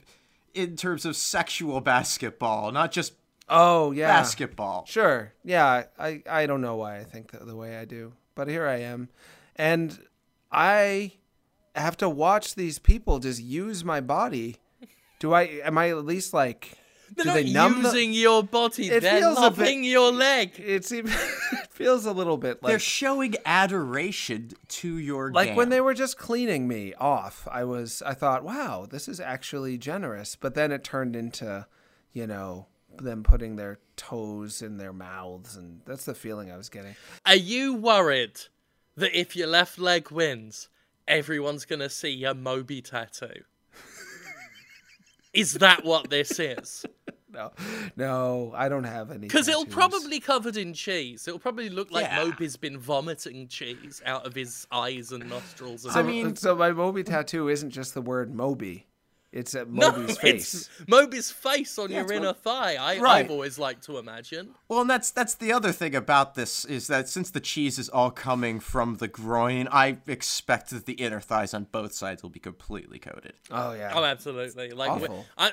[0.54, 3.14] in terms of sexual basketball, not just
[3.48, 4.08] Oh yeah.
[4.08, 4.86] basketball.
[4.86, 5.32] Sure.
[5.44, 5.84] Yeah.
[5.98, 8.76] I, I don't know why I think the, the way I do, but here I
[8.76, 9.08] am.
[9.56, 9.98] And
[10.50, 11.12] I
[11.74, 14.56] have to watch these people just use my body.
[15.18, 16.78] Do I, am I at least like,
[17.14, 18.88] They're do they numb the- your body.
[18.90, 20.52] It They're feels a bit- your leg.
[20.58, 21.10] it seems,
[21.52, 25.94] it feels a little bit like They're showing adoration to your like when they were
[25.94, 27.46] just cleaning me off.
[27.50, 30.36] I was, I thought, wow, this is actually generous.
[30.36, 31.66] But then it turned into,
[32.12, 32.66] you know,
[32.98, 35.56] them putting their toes in their mouths.
[35.56, 36.94] And that's the feeling I was getting.
[37.26, 38.38] Are you worried
[38.96, 40.68] that if your left leg wins,
[41.08, 43.42] everyone's gonna see your Moby tattoo?
[45.32, 46.84] Is that what this is?
[47.34, 47.50] No,
[47.96, 49.20] no, I don't have any.
[49.20, 51.26] Because it'll probably covered in cheese.
[51.26, 52.24] It'll probably look like Yeah.
[52.24, 55.86] Moby's been vomiting cheese out of his eyes and nostrils.
[55.86, 58.86] And So, I mean- so my Moby tattoo isn't just the word Moby;
[59.32, 60.54] it's at no, Moby's face.
[60.54, 62.76] it's Moby's face on your inner Mo- thigh.
[62.76, 63.24] I, Right.
[63.24, 64.54] I've always liked to imagine.
[64.68, 67.88] Well, and that's that's the other thing about this is that since the cheese is
[67.88, 72.30] all coming from the groin, I expect that the inner thighs on both sides will
[72.30, 73.32] be completely coated.
[73.50, 73.92] Oh yeah.
[73.94, 74.70] Oh, absolutely.
[74.70, 75.52] Like we, I,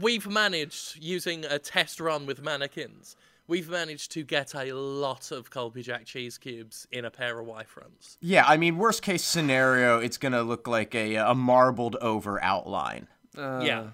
[0.00, 3.16] we've managed using a test run with mannequins.
[3.46, 7.46] We've managed to get a lot of Colby Jack cheese cubes in a pair of
[7.48, 8.16] Y fronts.
[8.20, 13.08] Yeah, I mean, worst case scenario, it's gonna look like a a marbled over outline.
[13.36, 13.84] Uh, yeah,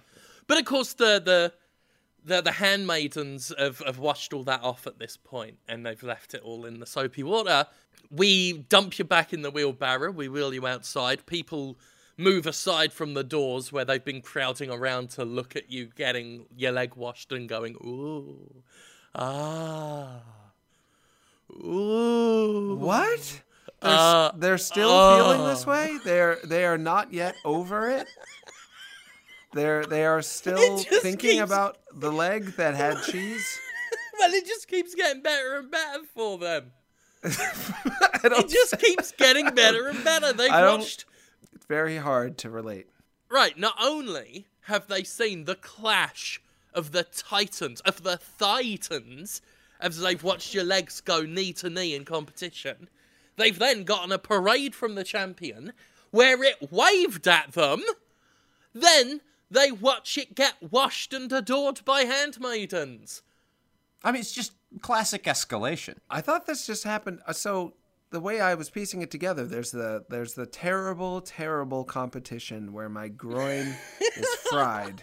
[0.46, 1.52] but of course the the
[2.24, 6.34] the, the handmaidens have, have washed all that off at this point, and they've left
[6.34, 7.66] it all in the soapy water.
[8.10, 10.10] We dump you back in the wheelbarrow.
[10.10, 11.24] We wheel you outside.
[11.26, 11.78] People
[12.16, 16.46] move aside from the doors where they've been crowding around to look at you getting
[16.56, 18.62] your leg washed and going, ooh,
[19.14, 20.20] ah,
[21.52, 22.76] ooh.
[22.80, 23.42] What?
[23.80, 25.98] They're, Uh, they're still feeling this way.
[26.04, 28.08] They're they are not yet over it.
[29.56, 33.58] They're they are still thinking keeps- about the leg that had cheese.
[34.18, 36.72] Well, it just keeps getting better and better for them.
[37.22, 40.32] It just keeps getting better and better.
[40.32, 41.04] They've watched.
[41.52, 42.86] it's very hard to relate.
[43.30, 46.40] Right, not only have they seen the clash
[46.72, 49.42] of the titans, of the titans,
[49.80, 52.88] as they've watched your legs go knee to knee in competition,
[53.36, 55.74] they've then gotten a parade from the champion
[56.10, 57.82] where it waved at them.
[58.74, 63.22] Then They watch it get washed and adored by handmaidens.
[64.02, 65.96] I mean, it's just classic escalation.
[66.10, 67.20] I thought this just happened.
[67.26, 67.74] uh, So
[68.10, 72.88] the way I was piecing it together, there's the there's the terrible, terrible competition where
[72.88, 73.74] my groin
[74.16, 75.02] is fried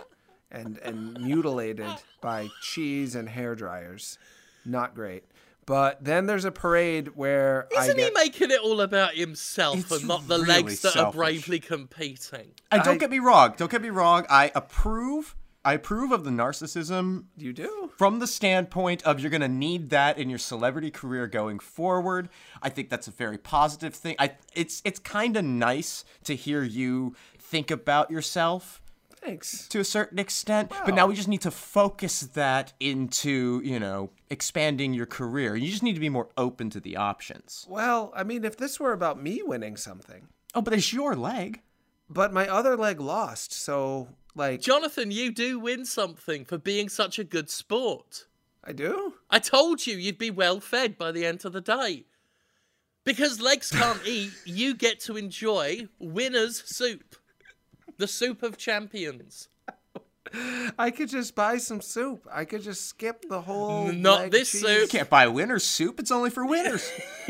[0.52, 1.90] and and mutilated
[2.22, 4.18] by cheese and hair dryers.
[4.66, 5.24] Not great.
[5.66, 9.78] But then there's a parade where I Isn't get, he making it all about himself
[9.80, 12.52] It's and not the really legs that are bravely competing?
[12.72, 13.54] And don't I- get me wrong.
[13.58, 14.26] Don't get me wrong.
[14.30, 15.36] I approve.
[15.66, 17.90] I approve of the narcissism you do.
[17.98, 22.28] from the standpoint of you're going to need that in your celebrity career going forward.
[22.62, 24.18] I think that's a very positive thing.
[24.20, 28.82] I it's it's kind of nice to hear you think about yourself
[29.24, 29.68] Thanks.
[29.70, 34.10] to a certain extent, but now we just need to focus that into, you know,
[34.30, 35.56] expanding your career.
[35.56, 37.66] You just need to be more open to the options.
[37.70, 41.62] Well, I mean, if this were about me winning something, Oh, but it's your leg.
[42.10, 47.18] but my other leg lost, so like Jonathan, you do win something for being such
[47.18, 48.28] a good sport.
[48.64, 49.16] I do.
[49.30, 52.06] I told you you'd be well fed by the end of the day.
[53.06, 57.16] Because legs can't eat, you get to enjoy winner's soup.
[57.98, 59.50] The soup of champions.
[60.80, 62.28] I could just buy some soup.
[62.32, 63.92] I could just skip the whole.
[63.92, 64.62] Not this cheese.
[64.62, 64.82] soup.
[64.82, 66.00] You can't buy winner's soup.
[66.00, 66.90] It's only for winners.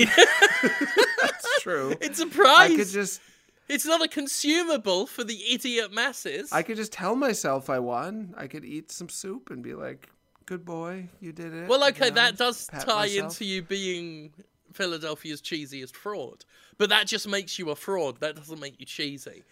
[1.25, 1.95] It's true.
[2.01, 2.71] It's a prize.
[2.71, 3.21] I could just.
[3.69, 6.51] It's not a consumable for the idiot masses.
[6.51, 8.33] I could just tell myself I won.
[8.37, 10.09] I could eat some soup and be like,
[10.45, 13.31] "Good boy, you did it." Well, you okay, know, that does tie myself.
[13.31, 14.31] into you being
[14.73, 16.45] Philadelphia's cheesiest fraud.
[16.77, 18.19] But that just makes you a fraud.
[18.19, 19.43] That doesn't make you cheesy.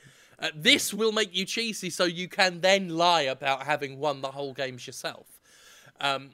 [0.42, 4.32] Uh, this will make you cheesy so you can then lie about having won the
[4.32, 5.28] whole games yourself.
[6.00, 6.32] Um,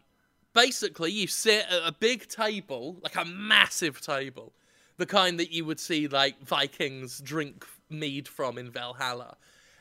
[0.53, 4.53] basically, you sit at a big table, like a massive table,
[4.95, 9.35] the kind that you would see like Vikings drink mead from in Valhalla.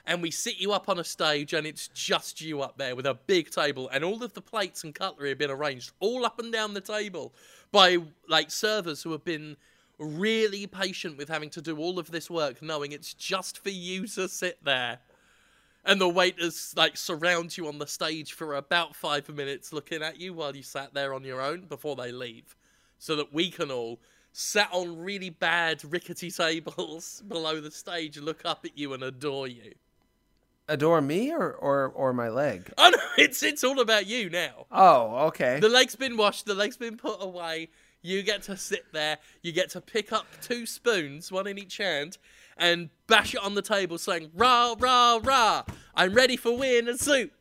[0.08, 3.06] And we sit you up on a stage, and it's just you up there with
[3.06, 6.38] a big table, and all of the plates and cutlery have been arranged all up
[6.38, 7.32] and down the table
[7.72, 9.56] by like servers who have been
[9.98, 14.06] really patient with having to do all of this work, knowing it's just for you
[14.08, 14.98] to sit there
[15.86, 20.20] and the waiters like surround you on the stage for about five minutes looking at
[20.20, 22.56] you while you sat there on your own before they leave
[22.98, 24.00] so that we can all
[24.32, 29.46] sat on really bad rickety tables below the stage look up at you and adore
[29.46, 29.72] you
[30.68, 32.70] adore me or or or my leg.
[32.76, 35.60] oh no it's it's all about you now Oh, okay.
[35.60, 37.68] the leg's been washed the leg's been put away
[38.06, 41.76] you get to sit there you get to pick up two spoons one in each
[41.78, 42.18] hand
[42.56, 45.64] and bash it on the table saying rah rah rah
[45.94, 47.32] i'm ready for win and soup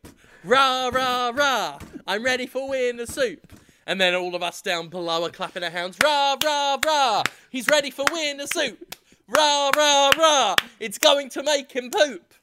[0.44, 3.54] rah rah rah i'm ready for win and soup
[3.88, 7.68] and then all of us down below are clapping our hands rah rah rah he's
[7.70, 8.96] ready for win and soup
[9.28, 12.34] rah rah rah it's going to make him poop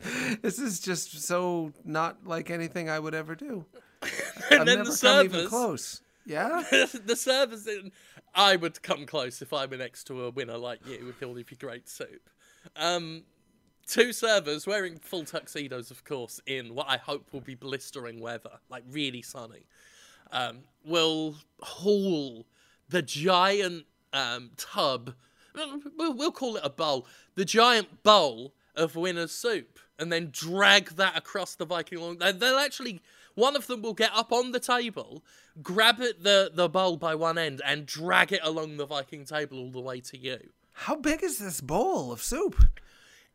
[0.42, 3.64] This is just so not like anything I would ever do.
[4.50, 6.00] and I've then never the come even close.
[6.28, 6.62] Yeah.
[6.70, 7.90] the servers in
[8.34, 11.36] I would come close if I were next to a winner like you with all
[11.38, 12.28] of your great soup.
[12.76, 13.22] Um,
[13.86, 18.60] two servers wearing full tuxedos, of course, in what I hope will be blistering weather,
[18.68, 19.66] like really sunny,
[20.30, 22.46] um, will haul
[22.88, 25.14] the giant um, tub.
[25.96, 27.06] We'll, we'll call it a bowl.
[27.34, 32.18] The giant bowl of winner's soup, and then drag that across the Viking long.
[32.18, 33.00] they- They'll actually.
[33.38, 35.22] One of them will get up on the table,
[35.62, 39.60] grab it the, the bowl by one end, and drag it along the Viking table
[39.60, 40.38] all the way to you.
[40.72, 42.60] How big is this bowl of soup?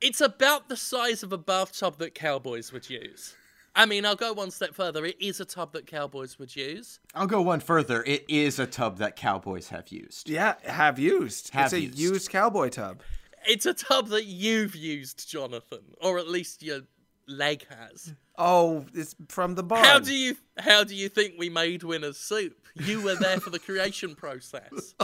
[0.02, 3.38] It's about the size of a bathtub that cowboys would use.
[3.74, 5.06] I mean, I'll go one step further.
[5.06, 7.00] It is a tub that cowboys would use.
[7.16, 8.04] I'll go one further.
[8.04, 10.28] It is a tub that cowboys have used.
[10.28, 11.52] Yeah, have used.
[11.54, 11.98] Have it's a used.
[11.98, 13.04] used cowboy tub.
[13.48, 16.82] It's a tub that you've used, Jonathan, or at least your
[17.26, 18.14] leg has.
[18.38, 19.84] Oh, it's from the barn.
[19.84, 22.56] How do you how do you think we made winner's soup?
[22.76, 24.96] You were there for the creation process.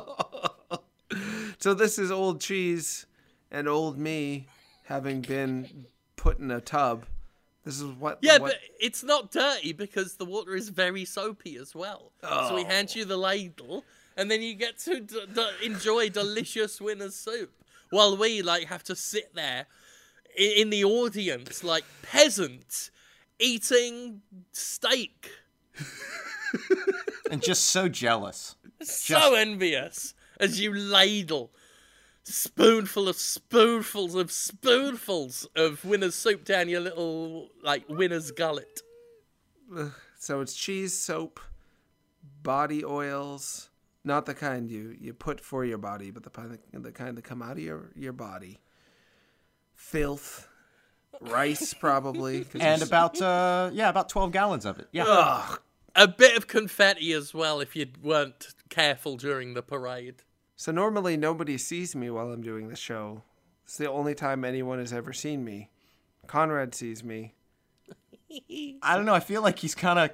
[1.59, 3.05] So this is old cheese
[3.51, 4.47] and old me
[4.85, 7.05] having been put in a tub.
[7.65, 8.19] This is what.
[8.21, 12.13] Yeah, what, but it's not dirty because the water is very soapy as well.
[12.21, 13.07] So we hand you oh.
[13.07, 13.83] the ladle,
[14.15, 17.51] and then you get to d- d- enjoy delicious winner's soup,
[17.89, 19.65] while we like have to sit there
[20.37, 22.89] in, in the audience like peasants
[23.39, 24.21] eating
[24.51, 25.31] steak.
[27.31, 28.55] And just so jealous.
[28.81, 31.51] So envious as you ladle
[32.23, 38.81] spoonful of spoonfuls of spoonfuls of winner's soup down your little like winner's gullet.
[40.17, 41.39] so it's cheese, soap,
[42.43, 43.69] body oils.
[44.03, 47.23] Not the kind you, you put for your body, but the kind the kind that
[47.23, 48.59] come out of your, your body.
[49.75, 50.47] Filth,
[51.21, 54.87] rice probably, and about uh yeah, about 12 gallons of it.
[54.91, 55.05] Yeah.
[55.07, 55.59] Ugh.
[55.95, 60.23] A bit of confetti as well if you weren't careful during the parade.
[60.55, 63.23] So normally nobody sees me while I'm doing the show.
[63.65, 65.69] It's the only time anyone has ever seen me.
[66.27, 67.33] Conrad sees me.
[68.83, 69.13] I don't know.
[69.15, 70.11] I feel like he's kind of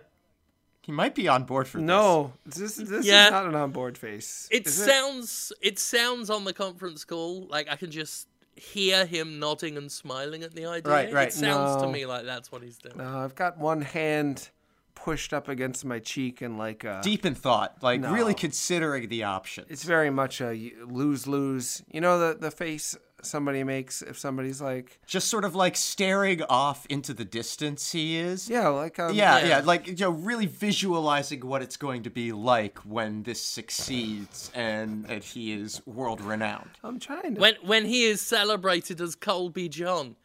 [0.82, 1.86] he might be on board for this.
[1.88, 3.26] No, this this Yeah.
[3.26, 4.48] is not an on-board face.
[4.52, 9.78] It sounds it sounds on the conference call like I can just hear him nodding
[9.78, 10.91] and smiling at the idea.
[10.91, 11.28] Right, right.
[11.28, 12.98] It sounds to me like that's what he's doing.
[12.98, 14.50] No, I've got one hand
[14.96, 18.13] pushed up against my cheek and like a, Deep in thought, like No.
[18.13, 19.68] really considering the options.
[19.70, 21.84] it's very much a lose lose.
[21.91, 26.41] You know the the face somebody makes if somebody's like, just sort of like staring
[26.43, 28.49] off into the distance he is.
[28.49, 29.47] yeah, like um, Yeah, Yeah.
[29.47, 34.51] yeah, like you know, really visualizing what it's going to be like when this succeeds
[34.53, 36.71] and that he is world renowned.
[36.83, 37.41] I'm trying to.
[37.41, 40.15] When when he is celebrated as Colby John,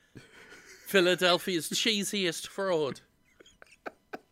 [0.86, 3.00] Philadelphia's cheesiest fraud.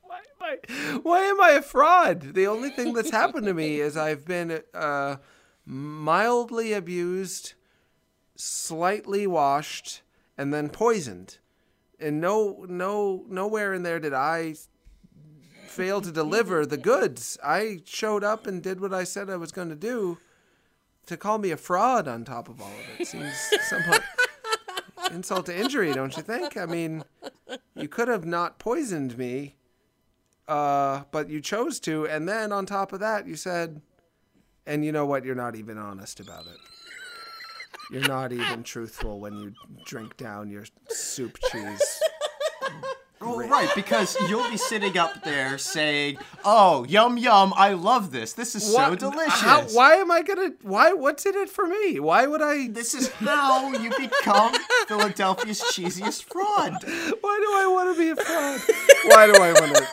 [0.02, 2.34] why, am why am I a fraud?
[2.34, 5.16] The only thing that's happened to me is I've been uh,
[5.64, 7.54] mildly abused,
[8.38, 10.02] slightly washed,
[10.36, 11.38] and then poisoned.
[12.00, 14.54] And no, no, nowhere in there did I
[15.66, 17.36] fail to deliver the goods.
[17.44, 20.18] I showed up and did what I said I was going to do.
[21.06, 23.34] To call me a fraud on top of all of it seems
[23.68, 24.04] somewhat
[25.12, 26.56] insult to injury, don't you think?
[26.56, 27.02] I mean,
[27.74, 29.56] you could have not poisoned me
[30.48, 33.82] uh, but you chose to, and then on top of that, you said,
[34.66, 35.24] and you know what?
[35.24, 36.56] You're not even honest about it.
[37.90, 39.54] You're not even truthful when you
[39.86, 42.00] drink down your soup cheese.
[42.60, 42.82] Well,
[43.22, 48.34] oh, right, because you'll be sitting up there saying, "Oh, yum yum, I love this.
[48.34, 50.52] This is so delicious." How, why am I gonna?
[50.62, 50.92] Why?
[50.92, 51.98] What's in it for me?
[51.98, 52.68] Why would I?
[52.68, 54.54] This is how you become
[54.86, 56.74] Philadelphia's cheesiest fraud.
[56.84, 58.60] Why do I want to be a fraud?
[59.06, 59.86] Why do I want to?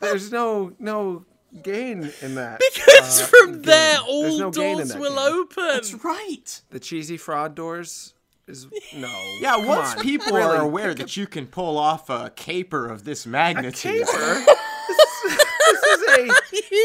[0.00, 1.24] There's no no
[1.62, 2.60] gain in that.
[2.74, 3.62] Because uh, from gain.
[3.62, 5.18] there, all no doors will game.
[5.18, 5.64] open.
[5.68, 6.62] That's right.
[6.70, 8.14] The cheesy fraud doors
[8.46, 9.08] is no.
[9.40, 10.56] Yeah, come once on, people really.
[10.56, 14.44] are aware that you can pull off a caper of this magnitude, caper.
[14.88, 16.28] this is a.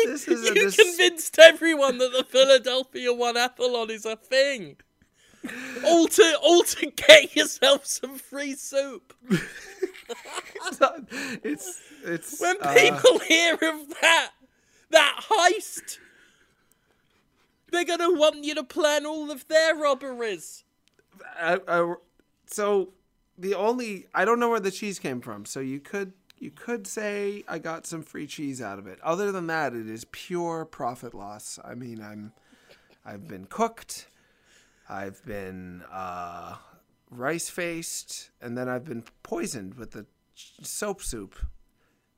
[0.05, 0.53] This is a.
[0.53, 4.77] you convinced everyone that the Philadelphia One Athlon is a thing.
[5.85, 9.13] All to, all to get yourself some free soup.
[11.43, 14.31] it's it's When uh, people hear of that,
[14.93, 15.97] that heist,
[17.71, 20.63] they're gonna want you to plan all of their robberies.
[21.39, 21.95] I, I-
[22.47, 22.93] so
[23.37, 25.45] the only I don't know where the cheese came from.
[25.45, 28.99] So you could you could say I got some free cheese out of it.
[29.01, 31.57] Other than that, it is pure profit loss.
[31.63, 32.33] I mean, I'm
[33.05, 34.07] I've been cooked.
[34.89, 36.55] I've been uh,
[37.09, 41.35] rice faced, and then I've been poisoned with the soap soup.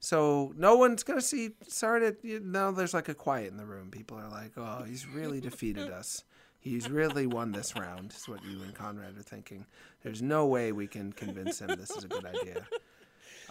[0.06, 1.52] So no one's gonna see.
[1.68, 2.70] Sorry to you now.
[2.70, 3.90] There's like a quiet in the room.
[3.90, 6.24] People are like, "Oh, he's really defeated us.
[6.60, 9.66] He's really won this round." Is what you and Conrad are thinking.
[10.04, 12.68] There's no way we can convince him this is a good idea.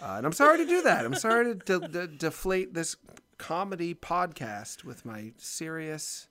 [0.01, 1.05] Uh, and I'm sorry to do that.
[1.05, 2.95] I'm sorry to de- de- deflate this
[3.37, 6.29] comedy podcast with my serious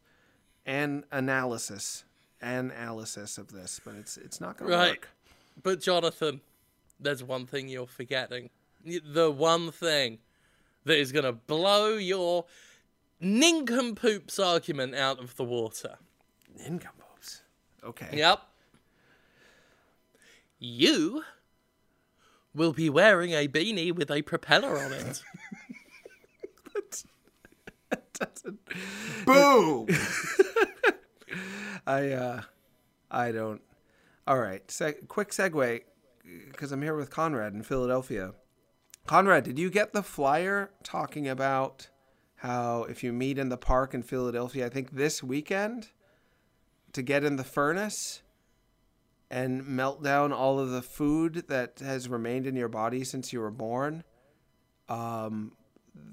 [0.64, 2.04] and analysis
[2.40, 4.90] analysis of this, but it's it's not going to Right.
[4.92, 5.08] work.
[5.62, 6.40] But Jonathan,
[6.98, 8.48] there's one thing you're forgetting.
[8.87, 10.18] Y- The one thing
[10.85, 12.47] that is gonna blow your
[13.20, 15.97] nincompoops argument out of the water.
[16.57, 17.42] Nincompoops.
[17.83, 18.09] Okay.
[18.12, 18.40] Yep.
[20.59, 21.25] You
[22.55, 25.23] will be wearing a beanie with a propeller on it.
[29.27, 29.87] boom.
[31.87, 32.42] I uh,
[33.11, 33.61] I don't.
[34.27, 34.68] All right.
[34.70, 35.83] Se- quick segue,
[36.51, 38.33] because I'm here with Conrad in Philadelphia.
[39.06, 41.88] Conrad, did you get the flyer talking about
[42.36, 45.88] how if you meet in the park in Philadelphia, I think this weekend,
[46.92, 48.22] to get in the furnace
[49.30, 53.40] and melt down all of the food that has remained in your body since you
[53.40, 54.05] were born,
[54.88, 55.52] um,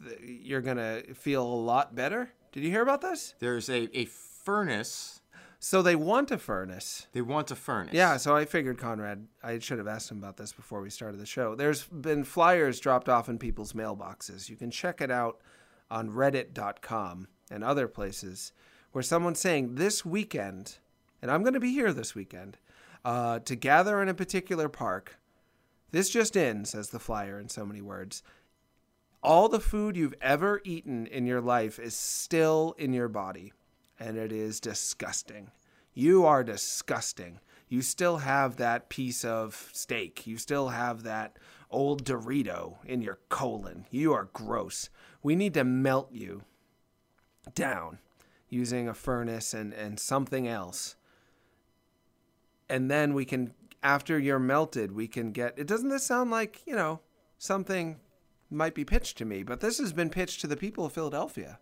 [0.06, 2.32] th- you're gonna feel a lot better.
[2.52, 3.36] Did you hear about this?
[3.40, 5.21] There's a, a furnace.
[5.64, 7.06] So they want a furnace.
[7.12, 7.94] They want a furnace.
[7.94, 11.20] Yeah, so I figured Conrad, I should have asked him about this before we started
[11.20, 11.54] the show.
[11.54, 14.50] There's been flyers dropped off in people's mailboxes.
[14.50, 15.40] You can check it out
[15.92, 18.54] on reddit.com and other places
[18.92, 20.80] where someone's saying this weekend,
[21.22, 22.58] and I'm going to be here this weekend,
[23.06, 25.20] uh, to gather in a particular park.
[25.92, 28.24] This just in, says the flyer in so many words.
[29.22, 33.54] All the food you've ever eaten in your life is still in your body,
[34.02, 35.52] and it is disgusting.
[35.94, 37.40] You are disgusting.
[37.70, 40.26] You still have that piece of steak.
[40.26, 41.38] You still have that
[41.70, 43.86] old Dorito in your colon.
[43.92, 44.90] You are gross.
[45.22, 46.42] We need to melt you
[47.54, 48.00] down
[48.50, 50.96] using a furnace and, and something else.
[52.68, 55.60] And then we can, after you're melted, we can get.
[55.60, 57.02] It doesn't this sound like, you know,
[57.38, 58.00] something
[58.50, 61.60] might be pitched to me, but this has been pitched to the people of Philadelphia.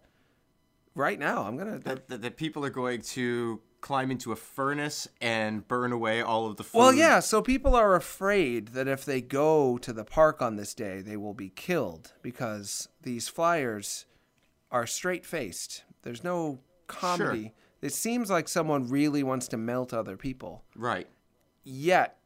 [0.96, 1.80] Right now, I'm going to.
[1.80, 6.46] That, that, that people are going to climb into a furnace and burn away all
[6.46, 6.78] of the food.
[6.78, 10.74] Well, yeah, so people are afraid that if they go to the park on this
[10.74, 14.06] day, they will be killed because these flyers
[14.72, 15.84] are straight faced.
[16.04, 17.54] There's no comedy.
[17.82, 20.66] It seems like someone really wants to melt other people.
[20.76, 21.08] Right.
[21.64, 22.19] Yet,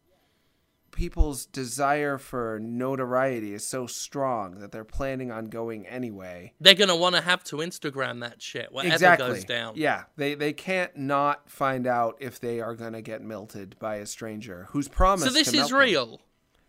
[0.94, 6.54] people's desire for notoriety is so strong that they're planning on going anyway.
[6.62, 9.28] They're gonna want to have to Instagram that shit, whatever exactly.
[9.28, 9.74] goes down.
[9.76, 14.06] Yeah, they they can't not find out if they are gonna get melted by a
[14.06, 15.28] stranger who's promised.
[15.28, 15.80] So this is melt them.
[15.80, 16.22] real.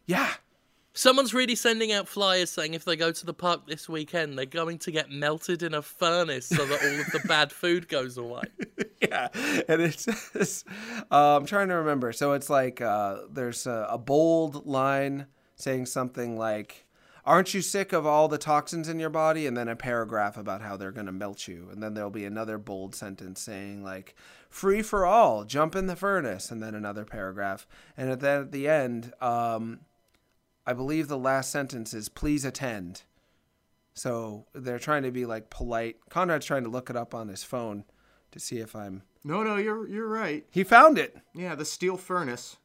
[0.06, 0.32] Yeah,
[0.96, 4.46] Someone's really sending out flyers saying if they go to the park this weekend, they're
[4.46, 8.16] going to get melted in a furnace so that all of the bad food goes
[8.16, 8.44] away.
[9.02, 9.26] yeah,
[9.68, 10.64] and it says,
[11.10, 12.12] uh, I'm trying to remember.
[12.12, 15.26] So it's like uh, there's a, a bold line
[15.56, 16.86] saying something like,
[17.24, 20.62] "Aren't you sick of all the toxins in your body?" And then a paragraph about
[20.62, 24.14] how they're going to melt you, and then there'll be another bold sentence saying like,
[24.48, 27.66] "Free for all, jump in the furnace," and then another paragraph,
[27.96, 29.80] and at the, at the end, um,
[30.66, 33.02] I believe the last sentence is, "Please attend."
[33.94, 35.96] So they're trying to be like polite.
[36.08, 37.84] Conrad's trying to look it up on his phone
[38.32, 39.02] to see if I'm.
[39.22, 40.44] No, no, you're you're right.
[40.50, 41.16] He found it.
[41.34, 42.56] Yeah, the steel furnace.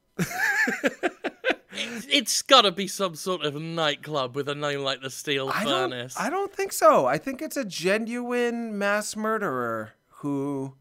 [2.11, 5.63] It's got to be some sort of nightclub with a name like the Steel I
[5.63, 6.15] don't, Furnace.
[6.19, 7.05] I don't think so.
[7.05, 10.73] I think it's a genuine mass murderer who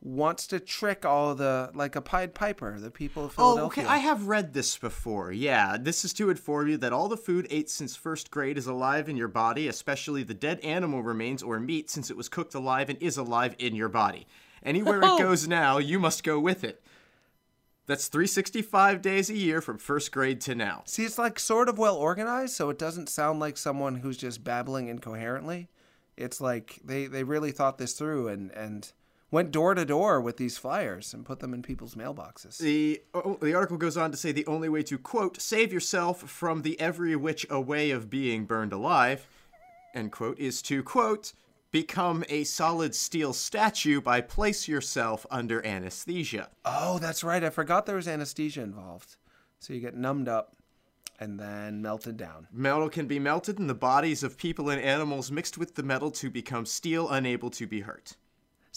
[0.00, 3.64] wants to trick all the like a Pied Piper, the people of oh, Philadelphia.
[3.64, 3.84] Oh, Philadelphia.
[3.84, 3.92] okay.
[3.92, 5.32] I have read this before.
[5.32, 8.66] Yeah, this is to inform you that all the food ate since first grade is
[8.66, 12.54] alive in your body, especially the dead animal remains or meat, since it was cooked
[12.54, 14.26] alive and is alive in your body.
[14.62, 15.16] Anywhere Oh.
[15.16, 16.82] it goes now, you must go with it.
[17.86, 20.82] That's 365 days a year from first grade to now.
[20.84, 24.44] See, it's like sort of well organized, so it doesn't sound like someone who's just
[24.44, 25.70] babbling incoherently.
[26.14, 28.92] It's like they, they really thought this through and, and
[29.30, 32.58] went door to door with these flyers and put them in people's mailboxes.
[32.58, 36.20] The oh, the article goes on to say the only way to quote save yourself
[36.22, 39.26] from the every which a way of being burned alive,
[39.94, 41.32] end quote, is to quote
[41.70, 46.48] become a solid steel statue by place yourself under anesthesia.
[46.64, 47.44] Oh, that's right.
[47.44, 49.16] I forgot there was anesthesia involved.
[49.58, 50.56] So you get numbed up
[51.20, 52.46] and then melted down.
[52.52, 56.10] Metal can be melted in the bodies of people and animals mixed with the metal
[56.12, 58.16] to become steel, unable to be hurt.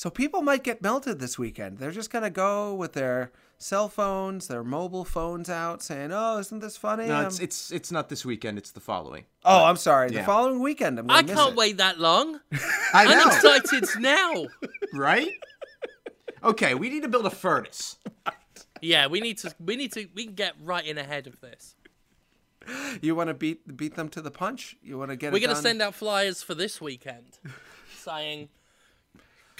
[0.01, 1.77] So people might get melted this weekend.
[1.77, 6.39] They're just going to go with their cell phones, their mobile phones out saying, "Oh,
[6.39, 8.57] isn't this funny?" No, it's it's it's not this weekend.
[8.57, 9.25] It's the following.
[9.45, 10.09] oh, I'm sorry.
[10.09, 11.55] The following weekend I'm going I miss can't it.
[11.55, 12.39] wait that long.
[12.95, 14.47] I I'm excited now.
[14.95, 15.29] right?
[16.43, 17.97] Okay, we need to build a furnace.
[18.81, 19.53] Yeah, we need to.
[19.63, 20.07] We need to.
[20.15, 21.75] We can get right in ahead of this.
[23.03, 24.77] You want to beat beat them to the punch?
[24.81, 27.37] You want to get We're gonna send out flyers for this weekend,
[27.99, 28.49] saying,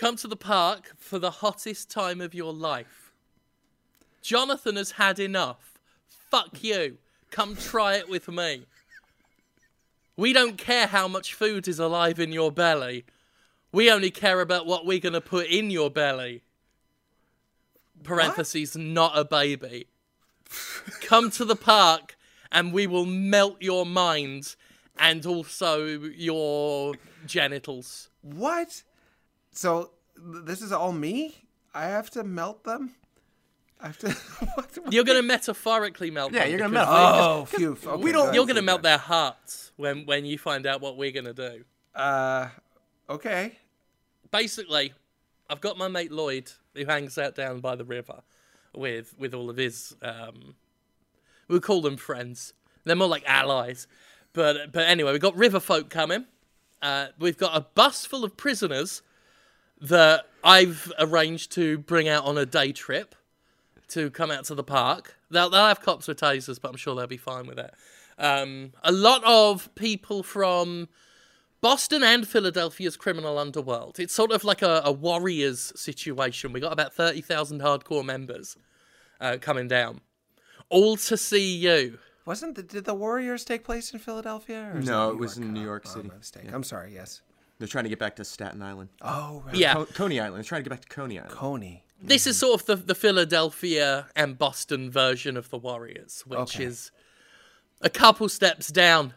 [0.02, 3.14] "Come to the park for the hottest time of your life."
[4.24, 5.78] Jonathan has had enough.
[6.32, 6.97] Fuck you.
[7.30, 8.66] Come try it with me.
[10.18, 13.06] We don't care how much food is alive in your belly.
[13.72, 16.41] We only care about what we're gonna put in your belly.
[18.02, 19.86] Parentheses, not a baby.
[21.02, 22.18] Come to the park
[22.52, 24.56] and we will melt your mind
[24.97, 26.95] and also your
[27.28, 28.10] genitals.
[28.24, 28.82] What?
[29.52, 31.36] So th- this is all me?
[31.74, 32.95] I have to melt them?
[33.80, 34.12] I have to
[34.56, 34.78] what?
[34.78, 34.93] what?
[34.93, 36.88] You're gonna metaphorically melt Yeah, them you're gonna melt.
[36.89, 37.78] Oh, phew.
[37.86, 41.12] Okay, We don't- You're gonna melt their hearts when when you find out what we're
[41.12, 41.64] gonna do.
[41.95, 42.49] Uh
[43.10, 43.58] okay.
[44.32, 44.93] Basically,
[45.49, 48.22] I've got my mate Lloyd who hangs out down by the river
[48.76, 50.56] with with all of his um
[51.47, 52.54] we'll call them friends.
[52.86, 53.88] They're more like allies.
[54.34, 56.26] But but anyway, we've got river folk coming.
[56.82, 59.02] Uh, we've got a bus full of prisoners
[59.82, 63.16] that I've arranged to bring out on a day trip
[63.90, 65.16] to come out to the park.
[65.30, 67.74] They'll, they'll have cops with tasers, but I'm sure they'll be fine with it.
[68.18, 70.88] Um, a lot of people from
[71.62, 74.00] Boston and Philadelphia's criminal underworld.
[74.00, 76.54] It's sort of like a, a Warriors situation.
[76.54, 78.56] We got about 30,000 hardcore members
[79.20, 80.02] uh, coming down.
[80.70, 81.98] All to see you.
[82.26, 84.72] Wasn't the, did the Warriors take place in Philadelphia?
[84.74, 86.08] Or No, New it was in New Oh, York oh, City.
[86.08, 86.46] my mistake.
[86.54, 86.94] I'm sorry.
[86.94, 87.22] Yes.
[87.62, 88.89] They're trying to get back to Staten Island.
[89.03, 89.53] Oh, right.
[89.53, 89.76] Yeah.
[89.76, 90.38] Co- Coney Island.
[90.38, 91.32] They're trying to get back to Coney Island.
[91.36, 91.84] Coney.
[92.01, 92.47] This is mm-hmm.
[92.47, 96.64] sort of the, the Philadelphia and Boston version of the Warriors, which Okay.
[96.64, 96.89] is
[97.80, 99.14] a couple steps down.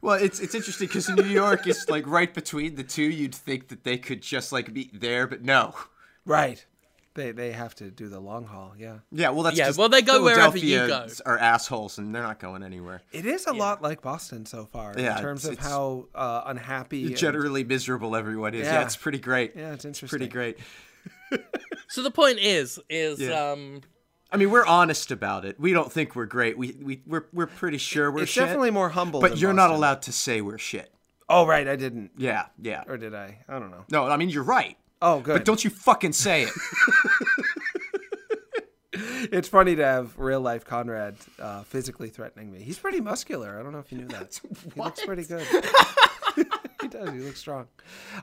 [0.00, 3.02] Well, it's it's interesting because New York is like right between the two.
[3.02, 5.74] You'd think that they could just like be there, but no.
[6.24, 6.64] Right.
[7.16, 8.74] They they have to do the long haul.
[8.78, 8.98] Yeah.
[9.10, 12.22] Yeah, well, that's Yeah, just well, they go wherever you Philadelphia Are assholes, and they're
[12.22, 13.02] not going anywhere.
[13.12, 16.06] It is a lot like Boston so far Yeah, in terms it's- of it's how
[16.14, 17.06] uh, unhappy.
[17.06, 18.66] and- Generally miserable, everyone is.
[18.66, 18.82] Yeah, Yeah.
[18.82, 19.54] it's pretty great.
[19.56, 20.08] yeah, it's interesting.
[20.08, 20.58] pretty great.
[21.88, 23.52] So the point is, is Yeah.
[23.52, 23.80] um,
[24.32, 25.58] I mean, we're honest about it.
[25.60, 26.58] We don't think we're great.
[26.58, 28.42] We we we're we're pretty sure we're It's shit.
[28.44, 29.20] definitely more humble.
[29.20, 30.92] But than you're not allowed to say we're shit.
[31.28, 32.10] Oh right, I didn't.
[32.18, 32.82] Yeah, yeah.
[32.88, 33.38] Or did I?
[33.48, 33.84] I don't know.
[33.90, 34.76] No, I mean you're right.
[35.02, 35.34] Oh good.
[35.34, 36.52] But don't you fucking say it.
[39.30, 42.60] It's funny to have real life Conrad uh, physically threatening me.
[42.60, 43.58] He's pretty muscular.
[43.58, 44.40] I don't know if you knew that.
[44.74, 45.46] He looks pretty good.
[46.80, 47.10] he does.
[47.10, 47.66] He looks strong.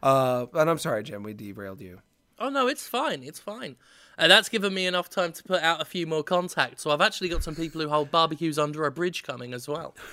[0.01, 1.21] Uh, and I'm sorry, Jim.
[1.21, 1.99] We derailed you.
[2.39, 3.75] oh no, it's fine, it's fine.
[4.17, 6.81] And that's given me enough time to put out a few more contacts.
[6.83, 9.95] So I've actually got some people who hold barbecues under a bridge coming as well.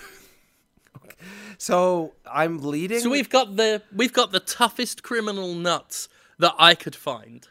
[1.58, 3.00] So I'm leading.
[3.00, 6.08] So we've got the we've got the toughest criminal nuts
[6.40, 7.46] that I could find,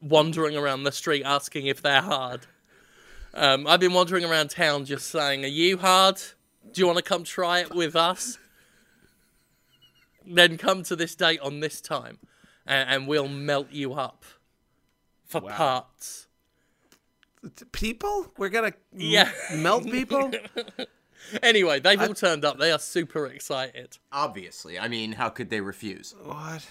[0.00, 2.40] wandering around the street asking if they're hard.
[3.34, 6.20] Um, I've been wandering around town just saying, "Are you hard?
[6.72, 8.38] Do you want to come try it with us?"
[10.26, 12.18] Then come to this date on this time,
[12.66, 14.24] and, and we'll melt you up
[15.24, 16.26] for parts.
[17.72, 18.32] people.
[18.38, 19.30] We're gonna m- Yeah.
[19.54, 20.30] melt people.
[21.40, 22.58] Anyway, they've all turned up.
[22.58, 23.96] They are super excited.
[24.10, 26.14] Obviously, I mean, how could they refuse?
[26.24, 26.66] what?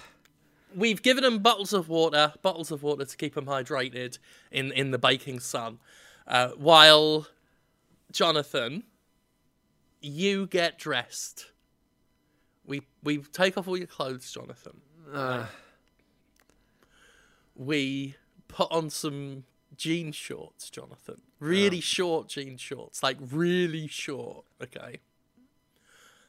[0.75, 4.17] We've given them bottles of water, bottles of water to keep them hydrated
[4.51, 5.79] in in the baking sun,
[6.27, 7.27] uh, while
[8.11, 8.83] Jonathan,
[10.01, 11.47] you get dressed.
[12.65, 14.81] We we take off all your clothes, Jonathan.
[15.13, 15.45] Uh,
[17.55, 18.15] We
[18.47, 19.43] put on some
[19.75, 21.21] jean shorts, Jonathan.
[21.39, 24.45] Really short jean shorts, like really short.
[24.61, 24.99] Okay.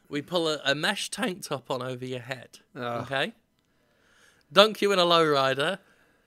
[0.09, 2.59] We pull a, a mesh tank top on over your head.
[2.77, 3.33] Okay.
[4.53, 5.79] Dunk you in a lowrider.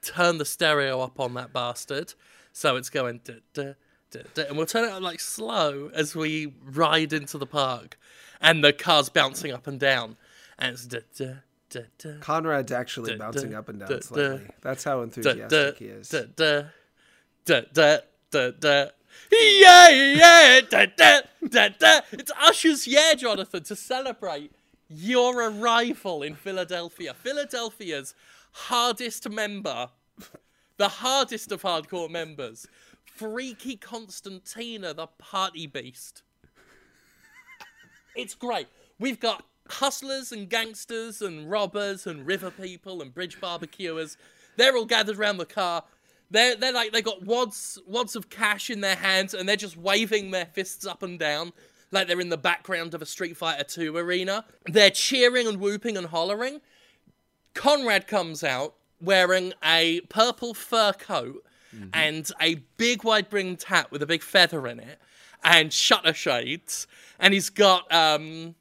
[0.01, 2.13] Turn the stereo up on that bastard,
[2.51, 3.21] so it's going.
[3.23, 3.73] duh, duh,
[4.11, 7.97] duh, and we'll turn it up like slow as we ride into the park,
[8.39, 10.17] and the car's bouncing up and down,
[10.59, 11.21] and it's.
[12.21, 14.47] Conrad's actually bouncing up and down slightly.
[14.61, 16.09] That's how enthusiastic he is.
[16.09, 16.63] da, da,
[17.45, 17.97] da, da,
[18.31, 18.85] da, da.
[19.31, 22.01] Yeah, yeah, da, da, da, da.
[22.11, 24.51] It's Usher's Yeah, Jonathan, to celebrate
[24.89, 27.13] your arrival in Philadelphia.
[27.13, 28.13] Philadelphia's
[28.51, 29.89] hardest member,
[30.77, 32.67] the hardest of hardcore members,
[33.03, 36.23] Freaky Constantina, the party beast.
[38.15, 38.67] It's great.
[38.99, 44.17] We've got hustlers and gangsters and robbers and river people and bridge barbecuers.
[44.57, 45.83] They're all gathered around the car.
[46.31, 49.77] They're they're like they got wads wads of cash in their hands and they're just
[49.77, 51.53] waving their fists up and down
[51.95, 54.45] like they're in the background of a Street Fighter 2 arena.
[54.65, 56.61] They're cheering and whooping and hollering.
[57.55, 61.43] Conrad comes out wearing a purple fur coat
[61.93, 64.99] and a big wide brimmed hat with a big feather in it
[65.43, 66.87] and shutter shades.
[67.19, 68.55] And he's got um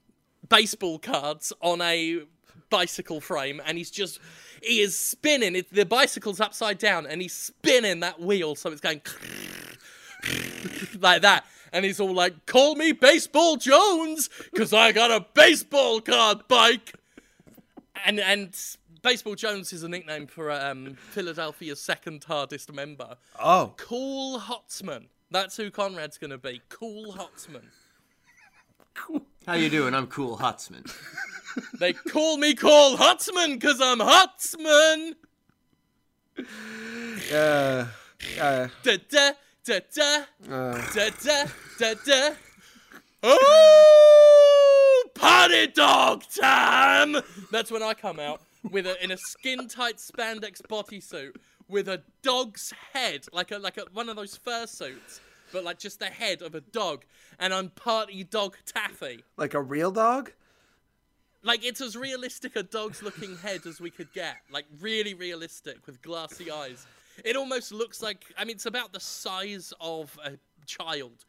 [0.48, 2.22] baseball cards on a
[2.70, 4.18] bicycle frame and he's just
[4.62, 5.56] he is spinning.
[5.56, 8.54] It, the bicycle's upside down and he's spinning that wheel.
[8.54, 9.02] So it's going
[11.00, 11.44] like that
[11.74, 16.94] and he's all like call me baseball jones because i got a baseball card bike.
[18.06, 18.54] And and
[19.02, 23.16] baseball jones is a nickname for um, philadelphia's second hardest member.
[23.38, 25.08] Oh, cool hotsman.
[25.30, 26.62] That's who conrad's gonna be.
[26.68, 27.64] Cool hotsman.
[29.46, 29.94] How you doing?
[29.94, 30.90] I'm Cool Hutzman.
[31.78, 35.14] They call me Cool Hotsman because I'm Hotsman.
[37.32, 37.86] uh,
[38.40, 39.32] uh, Da da
[39.64, 41.46] da da uh, da da
[41.78, 42.34] da da.
[43.22, 47.16] Oh, party dog time!
[47.50, 51.36] That's when I come out with a in a skin tight spandex bodysuit
[51.68, 55.20] with a dog's head, like a like a one of those fursuits,
[55.52, 57.04] but like just the head of a dog,
[57.38, 59.24] and I'm party dog taffy.
[59.38, 60.32] like a real dog.
[61.42, 64.36] Like it's as realistic a dog's looking head as we could get.
[64.50, 66.86] Like really realistic with glassy eyes.
[67.24, 71.24] It almost looks like I mean it's about the size of a child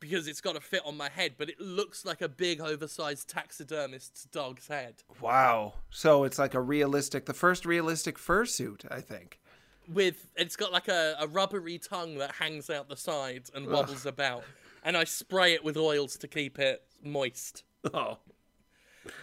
[0.00, 3.28] because it's got to fit on my head, but it looks like a big oversized
[3.28, 5.02] taxidermist's dog's head.
[5.20, 5.74] Wow.
[5.90, 9.40] So it's like a realistic, the first realistic fursuit, I think.
[9.88, 14.04] With it's got like a, a rubbery tongue that hangs out the sides and wobbles
[14.04, 14.44] about.
[14.84, 17.64] And I spray it with oils to keep it moist.
[17.94, 18.18] Oh.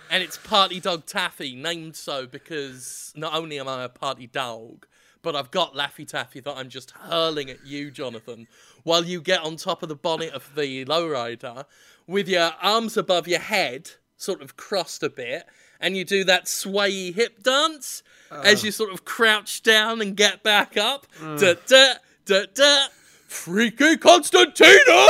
[0.10, 4.88] And it's Party Dog Taffy, named so because not only am I a party dog,
[5.24, 8.46] but I've got Laffy Taffy that I'm just hurling at you, Jonathan,
[8.84, 11.66] while you get on top of the bonnet of the lowrider
[12.06, 15.46] with your arms above your head, sort of crossed a bit,
[15.80, 18.66] and you do that swayy hip dance as uh.
[18.66, 21.08] you sort of crouch down and get back up.
[21.22, 21.38] Uh.
[21.38, 21.94] Da da
[22.26, 22.86] da da.
[23.28, 25.08] Freaky Constantina!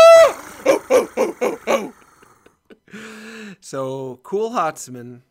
[3.59, 5.21] So, Cool Hotsman,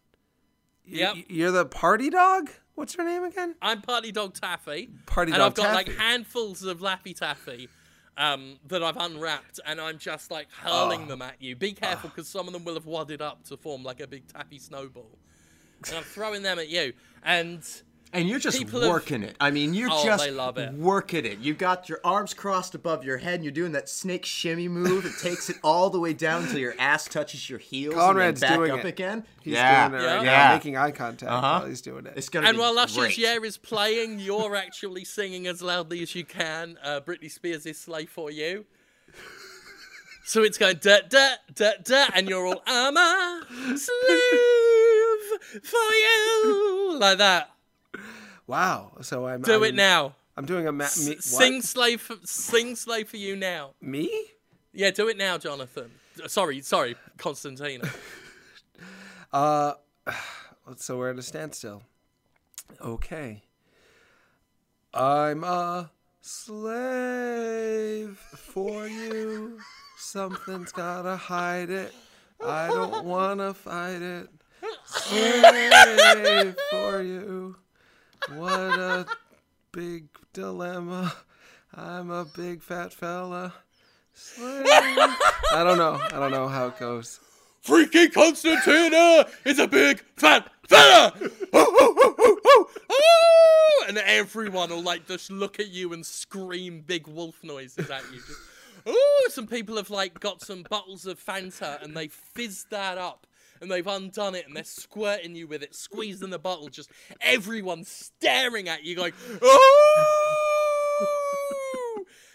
[0.86, 1.14] Yep.
[1.14, 2.50] y- you're the party dog?
[2.74, 3.54] What's her name again?
[3.60, 4.88] I'm Party Dog Taffy.
[5.06, 7.68] Party and Dog I've got like handfuls of Laffy Taffy
[8.16, 11.54] um, that I've unwrapped, and I'm just like hurling them at you.
[11.54, 14.26] Be careful because some of them will have wadded up to form like a big
[14.26, 15.18] taffy snowball.
[15.86, 16.92] And I'm throwing them at you.
[17.24, 17.62] And
[18.14, 19.34] And you're just People have- working it.
[19.40, 20.74] I mean, you're Oh, just love it.
[20.74, 21.38] working it.
[21.38, 25.06] You've got your arms crossed above your head, and you're doing that snake shimmy move.
[25.06, 28.50] It takes it all the way down until your ass touches your heels Conrad's and
[28.52, 28.88] then back doing up it.
[28.88, 29.24] again.
[29.40, 30.48] He's yeah, doing it right Yeah.
[30.48, 31.40] now, making eye contact Uh-huh.
[31.60, 32.12] while he's doing it.
[32.16, 33.16] It's gonna and be while Luscious great.
[33.16, 37.78] Year is playing, you're actually singing as loudly as you can uh, Britney Spears' is
[37.78, 38.66] Slave For You.
[40.24, 43.42] So it's going da da da da, and you're all, I'm a
[43.76, 46.96] slave for you.
[46.98, 47.51] Like that.
[48.46, 48.92] Wow.
[49.02, 50.14] So I'm Do I'm, it now.
[50.36, 53.70] I'm doing a ma- S- me, sing slave for, sing slave for you now.
[53.80, 54.10] me.
[54.72, 55.90] Yeah, do it now, Jonathan.
[56.26, 57.88] Sorry, sorry, Constantina.
[59.32, 59.72] Uh,
[60.76, 61.82] so we're at a standstill.
[62.82, 63.42] Okay.
[64.92, 65.90] I'm a
[66.20, 69.58] slave for you.
[69.96, 71.94] Something's gotta hide it.
[72.44, 74.28] I don't wanna fight it.
[74.84, 77.56] Slave for you.
[78.28, 79.06] What a
[79.72, 81.12] big dilemma.
[81.74, 83.52] I'm a big fat fella.
[84.40, 86.00] I don't know.
[86.00, 87.18] I don't know how it goes.
[87.62, 91.12] Freaky Constantina is a big fat fella.
[92.90, 93.88] Ah!
[93.88, 98.20] and everyone will like just look at you and scream big wolf noises at you.
[98.92, 103.26] Ooh, some people have like got some bottles of Fanta and they fizzed that up
[103.62, 106.90] and they've undone it and they're squirting you with it, squeezing the bottle, just
[107.20, 109.48] everyone staring at you going, Ooh!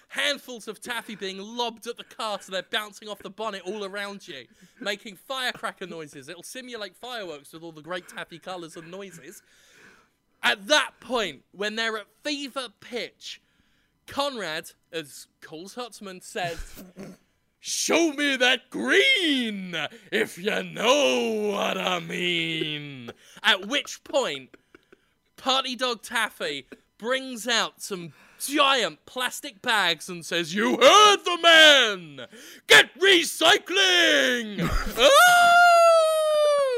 [0.07, 3.83] Handfuls of taffy being lobbed at the car so they're bouncing off the bonnet all
[3.83, 4.45] around you,
[4.79, 6.29] making firecracker noises.
[6.29, 9.43] It'll simulate fireworks with all the great taffy colours and noises.
[10.41, 13.41] At that point, when they're at fever pitch,
[14.07, 16.83] Conrad, as Coles Hutzman says,
[17.67, 19.75] Show me that green,
[20.09, 23.11] if you know what I mean.
[23.43, 24.55] At which point,
[25.35, 26.65] Party Dog Taffy
[26.97, 32.27] brings out some giant plastic bags and says, You heard the man!
[32.67, 34.61] Get recycling!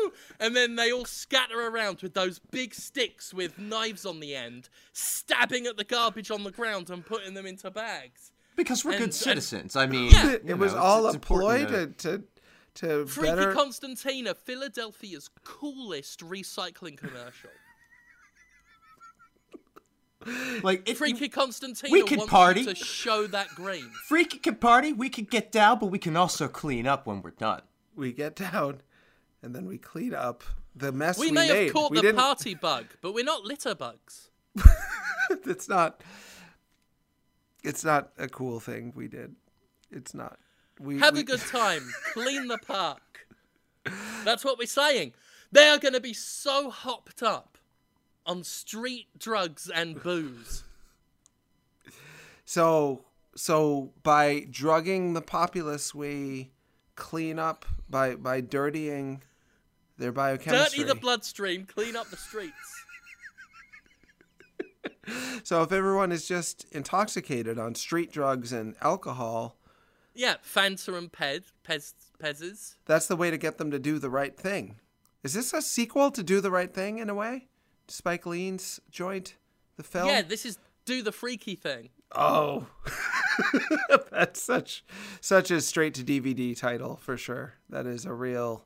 [0.02, 0.12] Oh!
[0.40, 4.70] And then they all scatter around with those big sticks with knives on the end,
[4.92, 8.32] stabbing at the garbage on the ground and putting them into bags.
[8.64, 9.76] Because we're and- good and- citizens.
[9.76, 10.32] I mean, Yeah.
[10.32, 12.24] It you was know, all it's- a ploy to to
[12.76, 13.54] to Freaky better.
[13.54, 17.50] Constantina, Philadelphia's coolest recycling commercial.
[20.64, 22.62] like if Freaky Constantina We could wants party.
[22.62, 23.90] you to show that green.
[24.08, 27.32] Freaky can party, we can get down, but we can also clean up when we're
[27.32, 27.62] done.
[27.96, 28.82] we get down,
[29.42, 30.44] and then we clean up
[30.76, 31.64] the mess we, We may made.
[31.66, 32.20] have caught we the didn't.
[32.20, 34.30] party bug, but we're not litter bugs.
[35.46, 36.02] It's not.
[37.64, 39.36] It's not a cool thing we did.
[39.92, 40.40] It's not.
[40.80, 41.90] We Have we, a good time.
[42.14, 43.28] Clean the park.
[44.24, 45.14] That's what we're saying.
[45.52, 47.58] They are going to be so hopped up
[48.26, 50.64] on street drugs and booze.
[52.46, 53.06] So
[53.36, 56.52] so by drugging the populace, we
[56.96, 59.24] clean up by by dirtying
[59.98, 60.80] their biochemistry.
[60.80, 62.86] Dirty the bloodstream, clean up the streets.
[65.44, 69.58] So if everyone is just intoxicated on street drugs and alcohol,
[70.14, 72.76] Yeah, Fanta and Pez, Pez, Pez's.
[72.86, 74.76] that's the way to get them to do the right thing.
[75.24, 77.48] Is this a sequel to Do the Right Thing in a way?
[77.90, 79.36] Spike Lee's joint,
[79.76, 80.08] the film.
[80.08, 81.90] Yeah, this is do the freaky thing.
[82.16, 82.68] Oh,
[84.12, 84.84] that's such
[85.22, 87.56] such a straight to DVD title for sure.
[87.70, 88.66] That is a real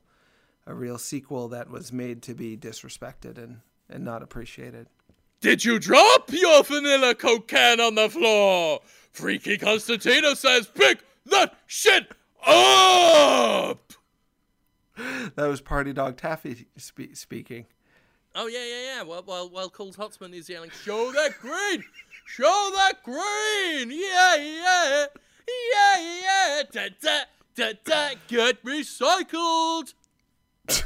[0.68, 4.88] a real sequel that was made to be disrespected and and not appreciated.
[5.44, 8.80] Did you drop your vanilla coke can on the floor?
[9.12, 12.08] Freaky Constantino says, pick that shit
[12.48, 13.92] up!
[14.96, 17.66] That was Party Dog Taffy spe- speaking.
[18.34, 19.04] Oh, yeah, yeah, yeah.
[19.04, 21.84] Well, well, well, Coles Hotzman is yelling, show that green!
[22.26, 23.92] Show that green!
[23.92, 25.06] Yeah, yeah!
[25.74, 26.62] Yeah, yeah!
[26.72, 27.20] Da, da,
[27.54, 29.94] da, da, get recycled!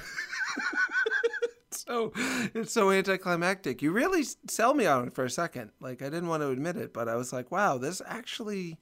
[1.88, 2.12] so
[2.54, 3.82] it's so anticlimactic.
[3.82, 5.72] You really sell me on it for a second.
[5.80, 8.78] Like I didn't want to admit it, but I was like, wow, this actually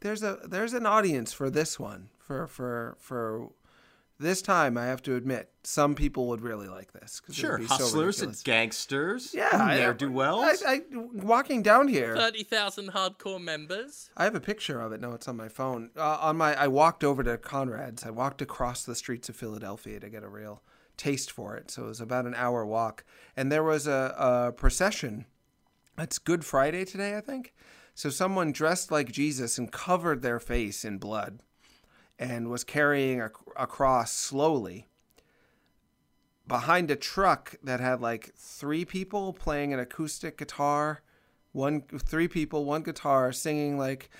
[0.00, 2.08] there's a there's an audience for this one.
[2.18, 3.48] For for for
[4.20, 7.20] this time, I have to admit, some people would really like this.
[7.20, 9.32] 'cause it Sure, be so hustlers and gangsters.
[9.32, 10.60] yeah, I- ne'er do wells.
[10.66, 12.16] I, I walking down here.
[12.16, 14.10] 30,000 hardcore members.
[14.16, 15.00] I have a picture of it.
[15.00, 15.90] No, it's on my phone.
[15.96, 18.02] Uh, on my, I walked over to Conrad's.
[18.04, 20.62] I walked across the streets of Philadelphia to get a real
[20.98, 21.70] taste for it.
[21.70, 23.04] So it was about an hour walk,
[23.36, 25.24] and there was a, a procession.
[25.96, 27.54] It's Good Friday today, I think.
[27.94, 31.40] So someone dressed like Jesus and covered their face in blood,
[32.18, 34.86] and was carrying a, a cross slowly
[36.46, 41.02] behind a truck that had like three people playing an acoustic guitar
[41.52, 44.10] one three people one guitar singing like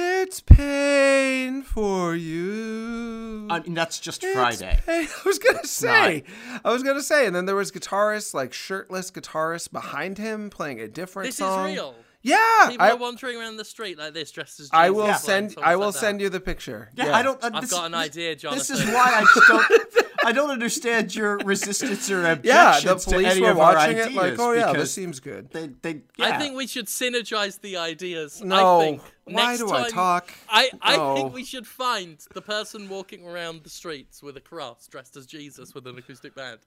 [0.00, 4.78] it's pain for you I mean, that's just It's Friday.
[4.86, 6.22] pain." i was gonna say
[6.64, 10.80] i was gonna say and then there was guitarists like shirtless guitarists behind him playing
[10.80, 11.94] a different This song is real.
[12.22, 14.70] yeah People I, are wandering around the street like this, dressed as Jesus.
[14.72, 15.18] I will playing
[15.50, 15.98] send i will that.
[15.98, 17.42] send you the picture Yeah, I don't.
[17.42, 18.54] Uh, I've this, got an idea, John.
[18.56, 20.04] This is why I just don't.
[20.24, 23.74] I don't understand your resistance or yeah objections the to police any were of our
[23.74, 26.86] watching ideas it like oh yeah this seems good They, they, I think we should
[26.86, 28.42] synergize the ideas.
[28.42, 28.80] No.
[28.80, 30.32] I think Why next do I talk?
[30.48, 31.14] I, I No.
[31.14, 35.26] think we should find the person walking around the streets with a cross dressed as
[35.26, 36.60] Jesus with an acoustic band.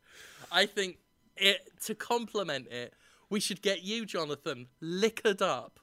[0.51, 0.97] I think
[1.37, 2.93] it to complement it,
[3.29, 5.79] we should get you, Jonathan, liquored up,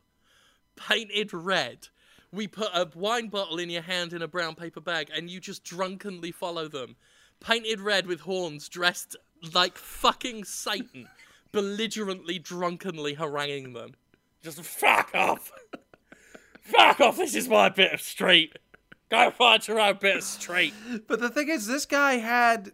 [0.77, 1.89] painted red.
[2.31, 5.41] We put a wine bottle in your hand in a brown paper bag, and you
[5.41, 6.97] just drunkenly follow them.
[7.41, 9.16] Painted red with horns, dressed
[9.55, 11.09] like fucking Satan,
[11.53, 13.95] belligerently, drunkenly haranguing them.
[14.43, 15.53] Just fuck off!
[16.61, 17.16] fuck off!
[17.16, 18.59] This is my bit of street.
[19.11, 20.74] Go find your own bit of street.
[21.07, 22.72] But the thing is, this guy had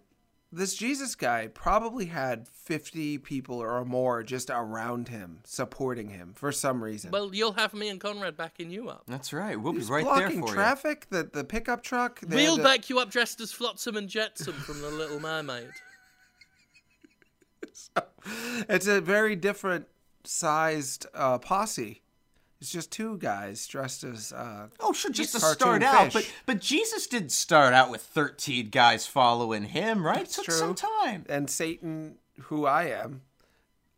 [0.54, 6.52] this Jesus guy probably had fifty people or more just around him, supporting him for
[6.52, 7.10] some reason.
[7.10, 9.04] Well, you'll have me and Conrad backing you up.
[9.06, 9.60] That's right.
[9.60, 11.06] We'll be He's right there blocking for traffic.
[11.10, 12.20] The the pickup truck.
[12.20, 15.20] they We'll had to- back you up dressed as Flotsam and Jetsam from The Little
[15.20, 15.70] Mermaid.
[18.68, 19.86] It's a very different
[20.24, 22.00] sized uh, posse.
[22.64, 24.32] It's just two guys dressed as.
[24.32, 24.68] Uh.
[24.80, 25.10] Oh, sure.
[25.10, 29.64] Just to Cartoon start out, but but Jesus didn't start out with thirteen guys following
[29.64, 30.22] him, right?
[30.22, 30.54] It took true.
[30.54, 31.26] some time.
[31.28, 33.20] and Satan, who I am,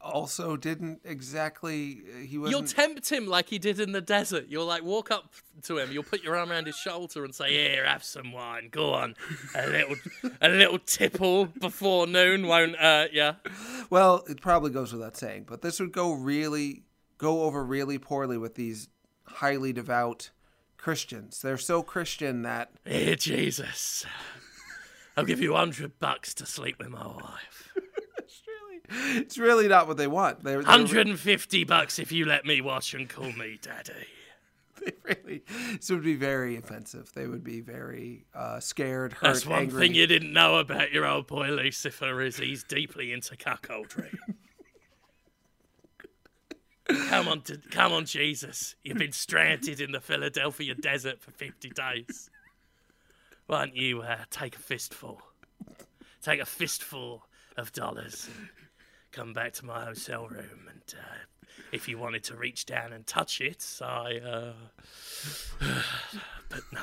[0.00, 2.00] also didn't exactly.
[2.26, 4.46] He was You'll tempt him like he did in the desert.
[4.48, 5.92] You'll like walk up to him.
[5.92, 8.68] You'll put your arm around his shoulder and say, "Here, have some wine.
[8.72, 9.14] Go on,
[9.54, 9.96] a little,
[10.40, 13.34] a little tipple before noon won't hurt ya."
[13.90, 16.82] Well, it probably goes without saying, but this would go really
[17.18, 18.88] go over really poorly with these
[19.24, 20.30] highly devout
[20.76, 21.40] Christians.
[21.40, 24.04] They're so Christian that Here, Jesus,
[25.16, 27.74] I'll give you a hundred bucks to sleep with my wife.
[29.16, 30.44] it's really not what they want.
[30.44, 33.92] They're, they're Hundred and fifty bucks if you let me watch and call me daddy.
[34.84, 35.42] they really
[35.72, 37.10] this would be very offensive.
[37.14, 39.80] They would be very uh, scared, hurt, That's one angry.
[39.80, 44.14] thing you didn't know about your old boy Lucifer is he's deeply into cuckoldry.
[47.08, 48.74] come on, t- come on, Jesus!
[48.82, 52.30] You've been stranded in the Philadelphia desert for fifty days.
[53.46, 55.22] Why don't you uh, take a fistful?
[56.22, 57.24] Take a fistful
[57.56, 58.28] of dollars.
[58.36, 58.48] And
[59.12, 61.16] come back to my hotel room, and uh,
[61.72, 64.18] if you wanted to reach down and touch it, I.
[64.18, 64.52] Uh...
[66.48, 66.82] but no,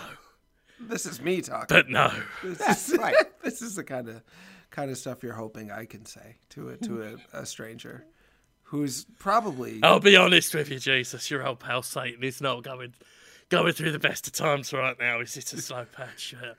[0.80, 1.68] This is me talking.
[1.70, 2.12] but no.
[2.44, 3.16] This is, right.
[3.44, 4.24] this is the kind of
[4.72, 8.06] kind of stuff you're hoping I can say to a to a, a stranger
[8.74, 11.30] who's probably I'll be honest with you, Jesus.
[11.30, 12.96] Your old pal Satan is not going
[13.50, 15.20] going through the best of times right now.
[15.20, 16.34] Is it a slow patch?
[16.34, 16.56] Uh,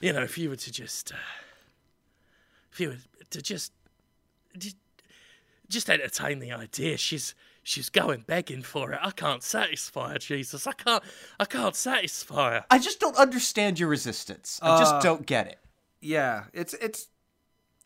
[0.00, 1.16] you know, if you were to just, uh,
[2.72, 2.96] if you were
[3.28, 3.72] to just,
[4.56, 4.76] just,
[5.68, 9.00] just entertain the idea, she's she's going begging for it.
[9.02, 10.66] I can't satisfy her, Jesus.
[10.66, 11.04] I can't,
[11.38, 12.64] I can't satisfy her.
[12.70, 14.58] I just don't understand your resistance.
[14.62, 15.58] I just don't get it.
[16.00, 16.44] yeah.
[16.54, 17.08] It's it's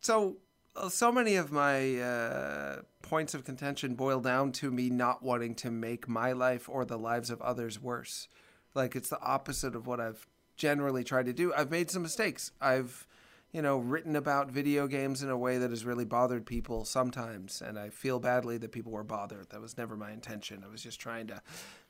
[0.00, 0.36] so
[0.76, 5.54] uh, so many of my uh, points of contention boil down to me not wanting
[5.54, 8.28] to make my life or the lives of others worse.
[8.74, 11.52] Like it's the opposite of what I've generally tried to do.
[11.54, 12.52] I've made some mistakes.
[12.60, 13.06] I've
[13.52, 17.62] you know written about video games in a way that has really bothered people sometimes
[17.62, 19.48] and I feel badly that people were bothered.
[19.50, 20.62] That was never my intention.
[20.66, 21.40] I was just trying to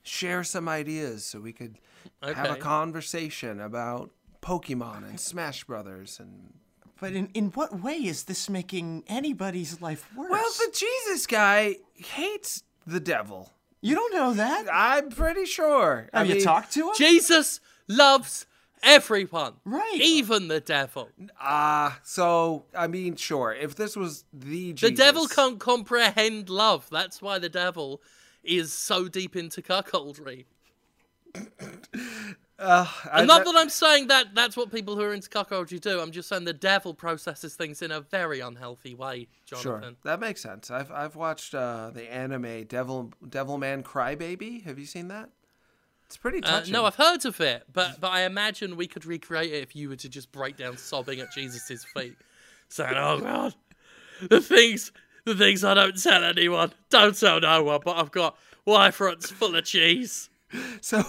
[0.02, 1.78] share some ideas so we could
[2.22, 4.10] have a conversation about
[4.40, 6.52] Pokemon and Smash Brothers and
[7.01, 10.30] But in, in what way is this making anybody's life worse?
[10.30, 13.53] Well, the Jesus guy hates the devil.
[13.80, 14.66] you don't know that.
[14.72, 16.09] I'm pretty sure.
[16.12, 16.94] I Have you mean, talked to him?
[16.96, 18.46] Jesus loves
[18.82, 19.55] Everyone.
[19.64, 19.99] Right.
[20.01, 21.09] Even the devil.
[21.40, 23.53] Ah, so I mean, sure.
[23.53, 26.88] If this was the Jesus, The devil can't comprehend love.
[26.90, 28.01] That's why the devil
[28.44, 30.44] is so deep into cuckoldry.
[32.61, 36.00] I- And not that I'm saying that that's what people who are into cuckoldry do.
[36.00, 39.82] I'm just saying the devil processes things in a very unhealthy way, Jonathan.
[39.82, 40.70] Sure, that makes sense.
[40.70, 44.64] I've I've watched uh, the anime Devil Devilman Crybaby.
[44.64, 45.30] Have you seen that?
[46.06, 46.72] It's pretty Uh, touching.
[46.72, 49.88] no, I've heard of it, but but I imagine we could recreate it if you
[49.90, 52.16] were to just break down sobbing at Jesus' feet,
[52.68, 53.54] saying, "Oh God,
[54.28, 54.90] the things,
[55.24, 58.36] the things I don't tell anyone, don't tell no one, but I've got
[58.94, 60.28] fronts full of cheese."
[60.80, 61.03] So,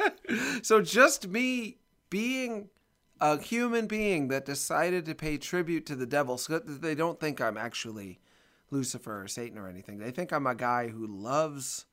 [0.62, 1.78] so just me
[2.08, 2.70] being
[3.20, 7.20] a human being that decided to pay tribute to the devil, so that they don't
[7.20, 8.20] think I'm actually
[8.70, 9.98] Lucifer or Satan or anything.
[9.98, 11.86] They think I'm a guy who loves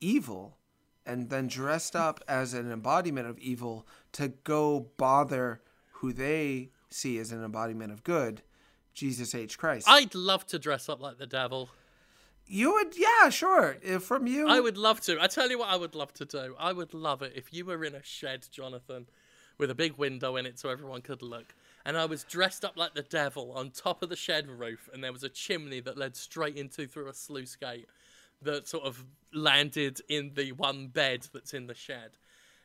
[0.00, 0.58] evil
[1.06, 5.60] and then dressed up as an embodiment of evil to go bother
[5.92, 8.42] who they see as an embodiment of good,
[8.94, 9.58] Jesus H.
[9.58, 9.86] Christ.
[9.88, 11.70] I'd love to dress up like the devil.
[12.46, 13.76] You would, yeah, sure.
[13.82, 15.20] If from you, I would love to.
[15.20, 16.54] I tell you what, I would love to do.
[16.58, 19.06] I would love it if you were in a shed, Jonathan,
[19.58, 21.54] with a big window in it so everyone could look.
[21.86, 25.02] And I was dressed up like the devil on top of the shed roof, and
[25.02, 27.86] there was a chimney that led straight into through a sluice gate
[28.42, 32.10] that sort of landed in the one bed that's in the shed.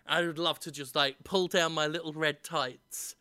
[0.06, 3.16] I would love to just like pull down my little red tights,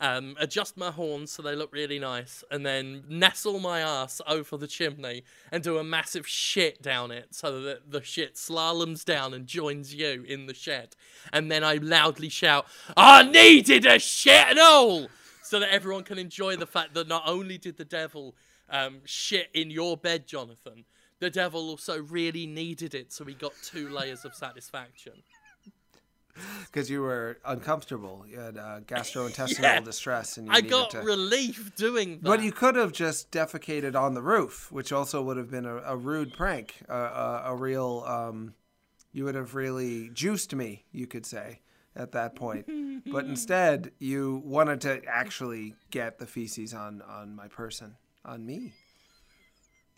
[0.00, 4.56] um, adjust my horns so they look really nice, and then nestle my ass over
[4.56, 5.22] the chimney
[5.52, 9.94] and do a massive shit down it so that the shit slaloms down and joins
[9.94, 10.96] you in the shed.
[11.32, 15.08] And then I loudly shout, I needed a shit and all!
[15.42, 18.36] So that everyone can enjoy the fact that not only did the devil
[18.70, 20.84] um, shit in your bed, Jonathan,
[21.18, 25.22] the devil also really needed it, so he got two layers of satisfaction.
[26.66, 29.80] because you were uncomfortable, you had uh, gastrointestinal Yeah.
[29.80, 31.00] distress, and you I got to.
[31.00, 32.22] relief doing that.
[32.22, 35.76] But you could have just defecated on the roof, which also would have been a,
[35.78, 38.04] a rude prank, a, a, a real.
[38.06, 38.54] Um,
[39.12, 41.60] you would have really juiced me, you could say,
[41.96, 42.66] at that point.
[43.10, 48.72] but instead, you wanted to actually get the feces on on my person, on me.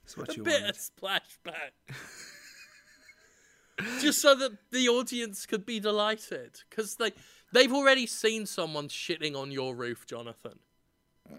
[0.05, 0.71] That's what you bit wanted.
[0.71, 1.73] of splashback.
[4.01, 6.61] Just so that the audience could be delighted.
[6.69, 7.13] Because they,
[7.53, 10.59] they've already seen someone shitting on your roof, Jonathan.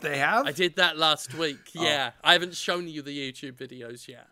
[0.02, 0.48] They have.
[0.48, 1.72] I did that last week.
[1.78, 1.84] Oh.
[1.84, 2.12] Yeah.
[2.24, 4.28] I haven't shown you the YouTube videos yet.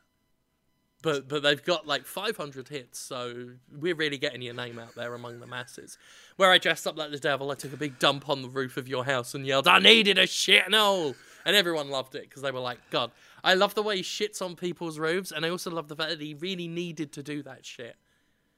[1.04, 5.16] But but they've got like 500 hits, so we're really getting your name out there
[5.16, 5.97] among the masses.
[6.38, 8.78] Where I dressed up like the devil, I took a big dump on the roof
[8.78, 12.43] of your house and yelled, "I needed a shit no!" And everyone loved it because
[12.43, 13.12] they were like, "God,
[13.43, 16.12] I love the way he shits on people's roofs, and I also love the fact
[16.12, 17.95] that he really needed to do that shit."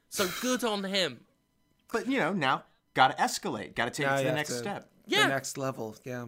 [0.10, 1.26] So good on him.
[1.94, 4.90] But you know, now gotta escalate, gotta take Now it to the next to- step.
[5.06, 5.24] Yeah.
[5.24, 6.26] The next level, yeah.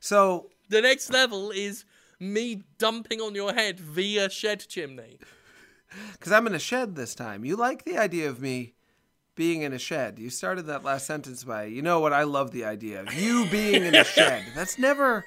[0.00, 1.84] So The next level is
[2.18, 5.18] me dumping on your head via shed chimney.
[6.12, 7.44] Because I'm in a shed this time.
[7.44, 8.74] You like the idea of me
[9.34, 10.18] being in a shed.
[10.18, 13.46] You started that last sentence by, you know what, I love the idea of you
[13.50, 14.44] being in a shed.
[14.54, 15.24] That's never.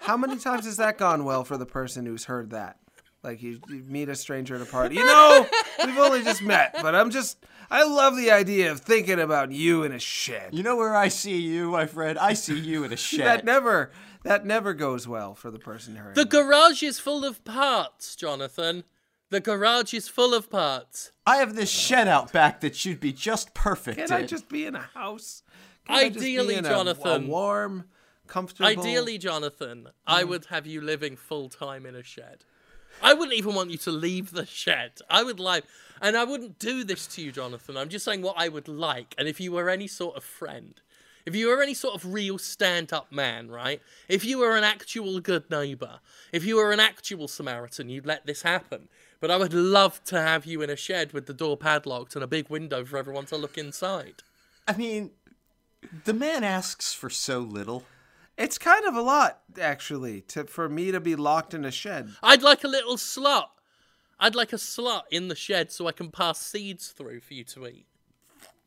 [0.00, 2.78] How many times has that gone well for the person who's heard that?
[3.22, 4.94] Like you, you meet a stranger at a party.
[4.94, 5.46] You know,
[5.84, 7.44] we've only just met, but I'm just.
[7.70, 10.54] I love the idea of thinking about you in a shed.
[10.54, 12.18] You know where I see you, my friend?
[12.18, 13.26] I see you in a shed.
[13.26, 13.90] that never.
[14.28, 16.12] That never goes well for the person hearing.
[16.12, 18.84] The garage is full of parts, Jonathan.
[19.30, 21.12] The garage is full of parts.
[21.26, 23.96] I have this shed out back that should be just perfect.
[23.96, 25.42] Can I just be in a house?
[25.86, 27.24] Can I just be Ideally, in a- Jonathan.
[27.24, 27.84] a warm,
[28.26, 28.68] comfortable.
[28.68, 30.28] Ideally, Jonathan, I mm.
[30.28, 32.44] would have you living full time in a shed.
[33.02, 34.92] I wouldn't even want you to leave the shed.
[35.08, 35.64] I would like,
[36.02, 37.78] and I wouldn't do this to you, Jonathan.
[37.78, 39.14] I'm just saying what I would like.
[39.16, 40.78] And if you were any sort of friend,
[41.28, 43.82] if you were any sort of real stand up man, right?
[44.08, 46.00] If you were an actual good neighbor,
[46.32, 48.88] if you were an actual Samaritan, you'd let this happen.
[49.20, 52.24] But I would love to have you in a shed with the door padlocked and
[52.24, 54.22] a big window for everyone to look inside.
[54.66, 55.10] I mean,
[56.06, 57.84] the man asks for so little.
[58.38, 62.08] It's kind of a lot, actually, to for me to be locked in a shed.
[62.22, 63.50] I'd like a little slot.
[64.18, 67.44] I'd like a slot in the shed so I can pass seeds through for you
[67.44, 67.86] to eat.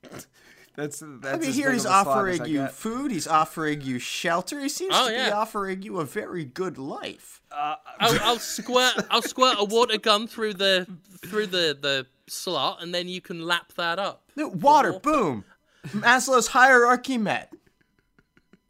[0.76, 1.38] That's that's.
[1.38, 4.60] I mean, here he's of a slot as offering you food, he's offering you shelter,
[4.60, 7.42] he seems Oh, to be offering you a very good life.
[7.52, 8.94] I'll, I'll squirt.
[9.10, 10.88] I'll squirt a water gun through the
[11.26, 14.24] through the the slot, and then you can lap that up.
[14.36, 15.44] No, water, boom.
[15.90, 17.54] Maslow's hierarchy met.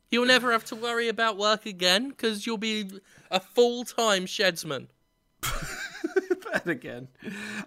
[0.10, 2.90] You'll never have to worry about work again because you'll be
[3.30, 4.88] a full time shedsman.
[5.42, 7.08] that again.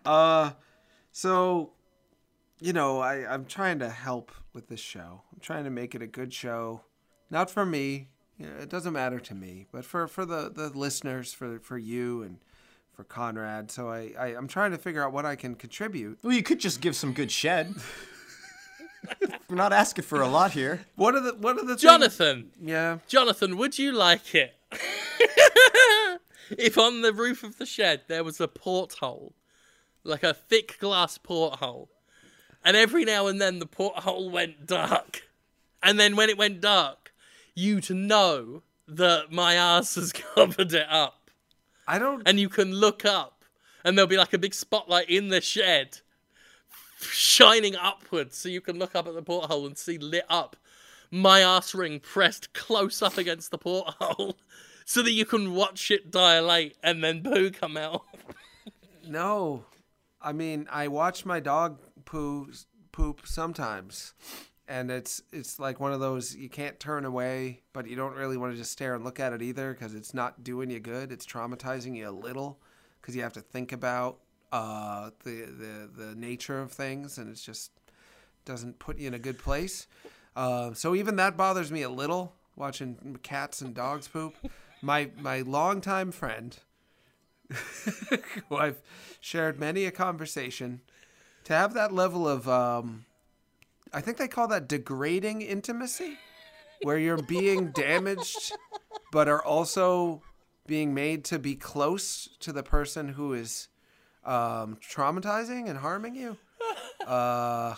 [0.05, 0.53] Uh,
[1.13, 1.73] so
[2.61, 5.23] you know, I, I'm trying to help with this show.
[5.33, 6.83] I'm trying to make it a good show,
[7.31, 8.09] not for me.
[8.39, 11.79] You know, it doesn't matter to me, but for, for the, the listeners, for for
[11.79, 12.39] you and
[12.93, 13.71] for Conrad.
[13.71, 16.19] So I, I I'm trying to figure out what I can contribute.
[16.23, 17.75] Well, you could just give some good shed.
[19.49, 20.81] We're not asking for a lot here.
[20.97, 22.99] What are the what are the things- Jonathan, Yeah.
[23.07, 24.55] Jonathan, would you like it
[26.51, 29.35] if on the roof of the shed there was a porthole,
[30.03, 31.91] like a thick glass porthole,
[32.65, 35.23] and every now and then the porthole went dark,
[35.83, 37.13] and then when it went dark,
[37.55, 41.31] you'd know that my ass has covered it up,
[41.87, 42.23] I don't.
[42.27, 43.45] and you can look up,
[43.85, 45.99] and there'll be like a big spotlight in the shed.
[47.01, 50.57] Shining upwards, so you can look up at the porthole and see lit up
[51.15, 54.37] my ass ring pressed close up against the porthole
[54.85, 58.03] so that you can watch it dilate and then poo come out.
[59.07, 59.67] No,
[60.23, 62.53] I mean I watch my dog poo
[62.93, 64.15] poop sometimes,
[64.69, 68.37] and it's it's like one of those you can't turn away, but you don't really
[68.37, 71.13] want to just stare and look at it either because it's not doing you good.
[71.13, 72.59] It's traumatizing you a little
[73.01, 74.19] because you have to think about
[74.53, 77.73] uh, the the the nature of things, and it's just
[78.45, 79.87] doesn't put you in a good place.
[80.37, 84.37] Uh, so even that bothers me a little watching cats and dogs poop.
[84.83, 86.57] My my longtime friend
[88.49, 88.83] who I've
[89.21, 90.81] shared many a conversation,
[91.45, 93.05] to have that level of, um,
[93.93, 96.19] I think they call that degrading intimacy,
[96.83, 98.53] where you're being damaged,
[99.13, 100.23] but are also
[100.67, 103.69] being made to be close to the person who is
[104.25, 106.37] um, traumatizing and harming you.
[107.07, 107.75] Uh,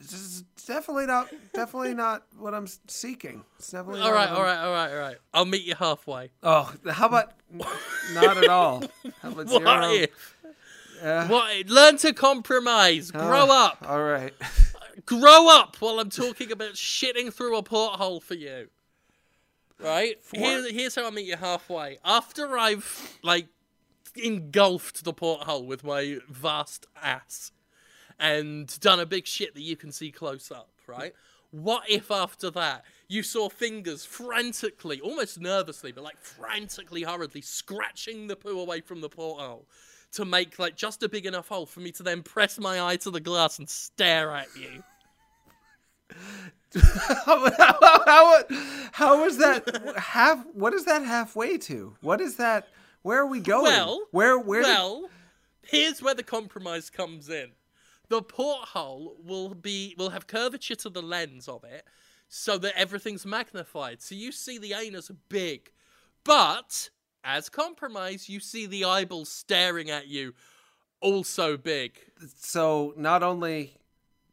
[0.00, 3.44] this is definitely not, definitely not what I'm seeking.
[3.58, 5.16] It's definitely all right, what all right, all right, all right.
[5.34, 6.30] I'll meet you halfway.
[6.42, 7.32] Oh, how about
[8.14, 8.82] not at all?
[9.22, 9.92] How about What zero?
[9.92, 10.36] if?
[11.02, 11.28] Yeah.
[11.28, 11.66] What?
[11.68, 13.10] Learn to compromise.
[13.10, 13.86] Grow Uh, up.
[13.88, 14.32] All right.
[15.06, 18.68] Grow up while I'm talking about shitting through a porthole for you.
[19.78, 20.18] Right?
[20.34, 21.98] Here, here's how I meet you halfway.
[22.04, 23.46] After I've, like,
[24.14, 27.52] engulfed the porthole with my vast ass
[28.18, 31.14] and done a big shit that you can see close up, right?
[31.50, 38.26] What if after that you saw fingers frantically, almost nervously, but like frantically, hurriedly scratching
[38.26, 39.66] the poo away from the porthole
[40.12, 42.96] to make like just a big enough hole for me to then press my eye
[42.96, 44.82] to the glass and stare at you?
[47.24, 48.42] how, how, how,
[48.92, 50.44] how is that half?
[50.52, 51.94] What is that halfway to?
[52.00, 52.68] What is that?
[53.02, 53.64] Where are we going?
[53.64, 54.62] Well, where where?
[54.62, 55.08] did- well,
[55.62, 57.50] here's where the compromise comes in.
[58.08, 61.84] The porthole will be will have curvature to the lens of it,
[62.28, 64.02] so that everything's magnified.
[64.02, 65.70] So you see the anus big,
[66.24, 66.90] but
[67.24, 70.34] as compromise, you see the eyeball staring at you,
[71.00, 71.98] also big.
[72.36, 73.76] so not only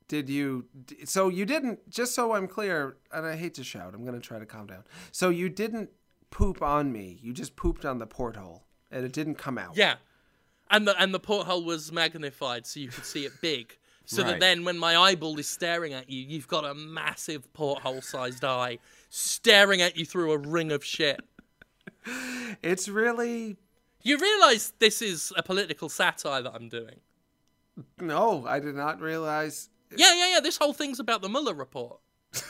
[0.08, 0.66] did you,
[1.06, 1.90] so you didn't.
[1.90, 4.84] Just so I'm clear, and I hate to shout, I'm gonna try to calm down.
[5.12, 5.90] So you didn't
[6.30, 7.20] poop on me.
[7.22, 9.76] You just pooped on the porthole, and it didn't come out.
[9.76, 9.96] Yeah.
[10.70, 13.78] And the and the porthole was magnified so you could see it big.
[14.10, 18.02] So that then when my eyeball is staring at you, you've got a massive porthole
[18.02, 18.78] sized eye
[19.10, 21.20] staring at you through a ring of shit.
[22.64, 23.58] It's really
[24.04, 27.00] You realise this is a political satire that I'm doing.
[28.00, 28.46] no.
[28.48, 29.70] I did not realize.
[29.96, 30.40] Yeah, yeah, yeah.
[30.40, 32.00] This whole thing's about the Mueller report.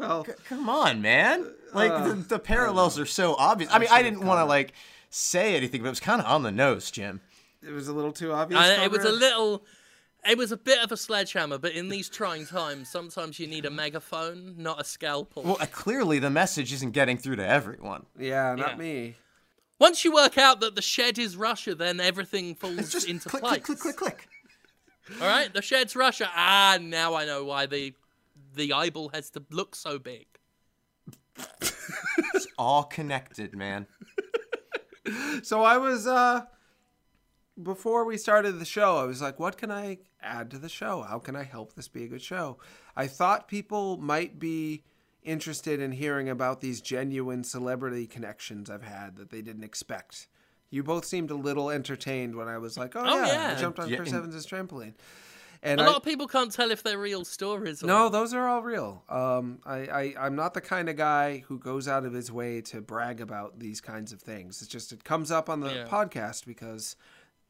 [0.00, 1.46] Well, Come on, man.
[1.74, 3.70] Like the, the uh, parallels are so obvious.
[3.70, 4.72] I mean, I didn't want to like
[5.10, 7.20] say anything, but it was kind of on the nose, Jim.
[7.62, 8.60] it was a little too obvious.
[8.62, 9.62] And it was a little.
[10.28, 13.64] It was a bit of a sledgehammer, but in these trying times, sometimes you need
[13.64, 15.42] a megaphone, not a scalpel.
[15.42, 18.04] Well, uh, clearly the message isn't getting through to everyone.
[18.18, 18.76] Yeah, not Yeah.
[18.76, 19.16] me.
[19.78, 23.30] Once you work out that the shed is Russia, then everything falls It's just into
[23.30, 23.62] click, place.
[23.62, 24.28] click, click, click, click.
[25.22, 26.30] All right, the shed's Russia.
[26.34, 27.94] Ah, now I know why the
[28.54, 30.26] the eyeball has to look so big.
[32.34, 33.86] It's all connected, man.
[35.42, 36.42] So I was uh
[37.62, 41.02] before we started the show, I was like, what can I add to the show?
[41.02, 42.58] How can I help this be a good show?
[42.96, 44.82] I thought people might be
[45.22, 50.28] interested in hearing about these genuine celebrity connections I've had that they didn't expect.
[50.70, 53.54] You both seemed a little entertained when I was like, "Oh, Oh, yeah, yeah.
[53.56, 54.94] I jumped on Yeah, Chris and- Evans' trampoline."
[55.62, 57.82] And A I, lot of people can't tell if they're real stories.
[57.82, 59.04] Or no, those are all real.
[59.10, 62.62] Um, I, I, I'm not the kind of guy who goes out of his way
[62.62, 64.62] to brag about these kinds of things.
[64.62, 65.86] It's just it comes up on the Yeah.
[65.86, 66.96] podcast because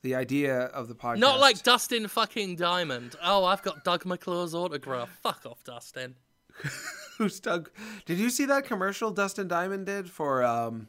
[0.03, 1.19] the idea of the podcast.
[1.19, 3.17] Not like Dustin fucking Diamond.
[3.23, 5.11] Oh, I've got Doug McClure's autograph.
[5.23, 6.15] Fuck off, Dustin.
[7.19, 7.71] who's Doug.
[8.07, 10.89] Did you see that commercial Dustin Diamond did for um,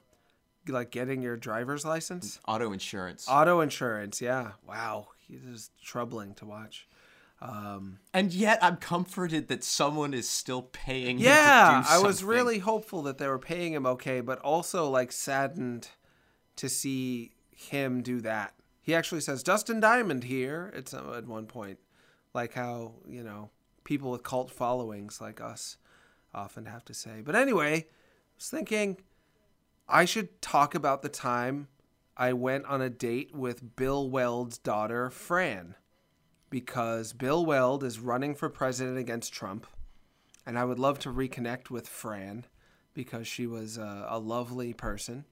[0.67, 2.39] like getting your driver's license?
[2.47, 3.27] Auto insurance.
[3.29, 4.21] Auto insurance.
[4.21, 4.51] Yeah.
[4.67, 5.09] Wow.
[5.29, 6.87] it is troubling to watch.
[8.13, 12.23] And yet, I'm comforted that someone is still paying him Yeah, to do I was
[12.23, 15.89] really hopeful that they were paying him okay, but also like saddened
[16.57, 18.53] to see him do that.
[18.81, 20.71] He actually says Dustin Diamond here.
[20.75, 21.79] It's uh, at one point,
[22.33, 23.49] like how you know
[23.83, 25.77] people with cult followings like us
[26.33, 27.21] often have to say.
[27.23, 27.85] But anyway, I
[28.37, 28.97] was thinking
[29.87, 31.67] I should talk about the time
[32.17, 35.75] I went on a date with Bill Weld's daughter Fran
[36.49, 39.67] because Bill Weld is running for president against Trump
[40.45, 42.45] and I would love to reconnect with Fran
[42.93, 45.25] because she was a, a lovely person,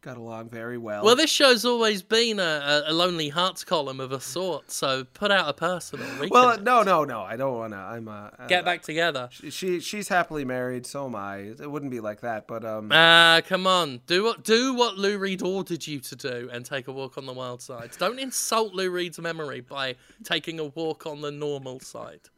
[0.00, 1.04] got along very well.
[1.04, 5.30] Well, this show's always been a, a, lonely hearts column of a sort, so put
[5.30, 6.06] out a personal.
[6.30, 7.78] well, no, no, no, I don't want to.
[7.78, 9.28] I'm uh, Get uh, back together.
[9.32, 11.38] She she's happily married, so am I.
[11.38, 14.00] It wouldn't be like that, but um, Ah, come on.
[14.06, 17.26] Do what do what Lou Reed ordered you to do and take a walk on
[17.26, 17.90] the wild side.
[17.98, 22.28] Don't insult Lou Reed's memory by taking a walk on the normal side.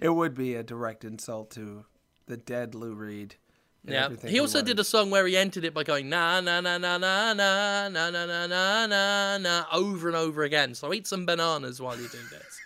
[0.00, 1.84] it would be a direct insult to
[2.26, 3.36] the dead Lou Reed.
[3.86, 4.08] Yeah.
[4.26, 6.98] He also did a song where he ended it by going na na na na
[6.98, 10.74] na na na na na na na na over and over again.
[10.74, 12.60] So eat some bananas while you do this.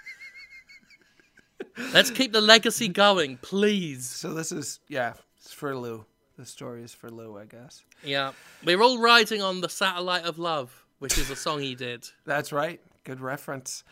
[1.92, 4.08] Let's keep the legacy going, please.
[4.08, 6.04] So this is yeah, it's for Lou.
[6.38, 7.82] The story is for Lou, I guess.
[8.04, 8.30] Yeah.
[8.64, 12.08] We're all riding on the satellite of love, which is a song he did.
[12.24, 12.80] That's right.
[13.02, 13.82] Good reference.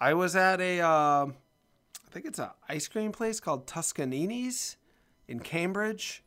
[0.00, 1.36] I was at a, um,
[2.04, 4.76] I think it's a ice cream place called Toscanini's
[5.28, 6.23] in Cambridge,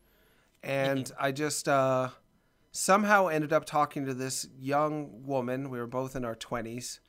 [0.67, 2.09] and I just uh,
[2.71, 5.69] somehow ended up talking to this young woman.
[5.69, 6.99] We were both in our twenties,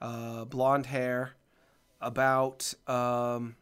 [0.00, 1.32] uh, blonde hair,
[2.00, 3.56] about um,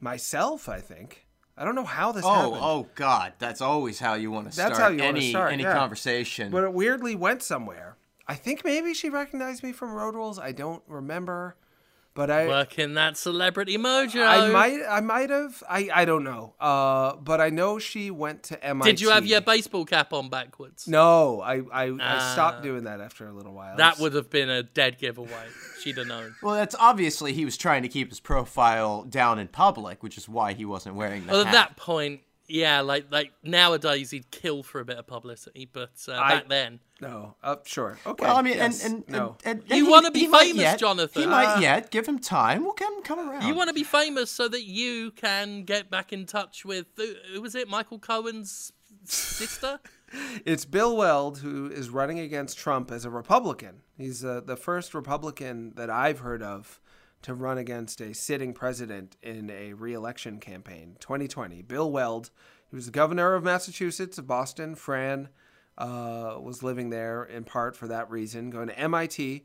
[0.00, 0.68] myself.
[0.68, 1.26] I think
[1.56, 2.56] I don't know how this Oh, happened.
[2.60, 3.32] oh God!
[3.38, 5.74] That's always how you want to start That's how you any start, any yeah.
[5.74, 6.50] conversation.
[6.50, 7.96] But it weirdly went somewhere.
[8.26, 10.38] I think maybe she recognized me from Road Rules.
[10.38, 11.56] I don't remember,
[12.18, 14.26] but I Working that celebrity mojo.
[14.26, 16.54] I might I might have I I don't know.
[16.60, 18.90] Uh, but I know she went to MIT.
[18.90, 20.88] Did you have your baseball cap on backwards?
[20.88, 22.62] No, I I, I stopped Ah.
[22.62, 23.76] doing that after a little while.
[23.76, 25.46] That would have been a dead giveaway.
[25.80, 26.34] She'd have known.
[26.42, 30.28] well, that's obviously he was trying to keep his profile down in public, which is
[30.28, 34.62] why he wasn't wearing the Well, at that point, yeah, like like nowadays he'd kill
[34.62, 37.34] for a bit of publicity, but uh, I- back then, no.
[37.42, 37.98] Uh, sure.
[38.06, 38.24] Okay.
[38.26, 39.36] Well, I mean, yes, and, and, no.
[39.44, 41.22] and, and You wanna be famous, yet- Jonathan.
[41.22, 42.62] He might Uh, yet give him time.
[42.64, 43.46] We'll come come around.
[43.46, 47.14] you want to be famous so that you can get back in touch with who,
[47.34, 47.68] who was it?
[47.68, 48.72] Michael Cohen's
[49.04, 49.80] sister.
[50.46, 53.82] It's Bill Weld who is running against Trump as a Republican.
[53.98, 56.80] He's uh, the first Republican that I've heard of
[57.22, 60.96] to run against a sitting president in a re-election campaign.
[61.00, 61.62] 2020.
[61.62, 62.30] Bill Weld,
[62.70, 64.74] he was the governor of Massachusetts, of Boston.
[64.74, 65.28] Fran
[65.76, 69.44] uh, was living there in part for that reason, going to MIT.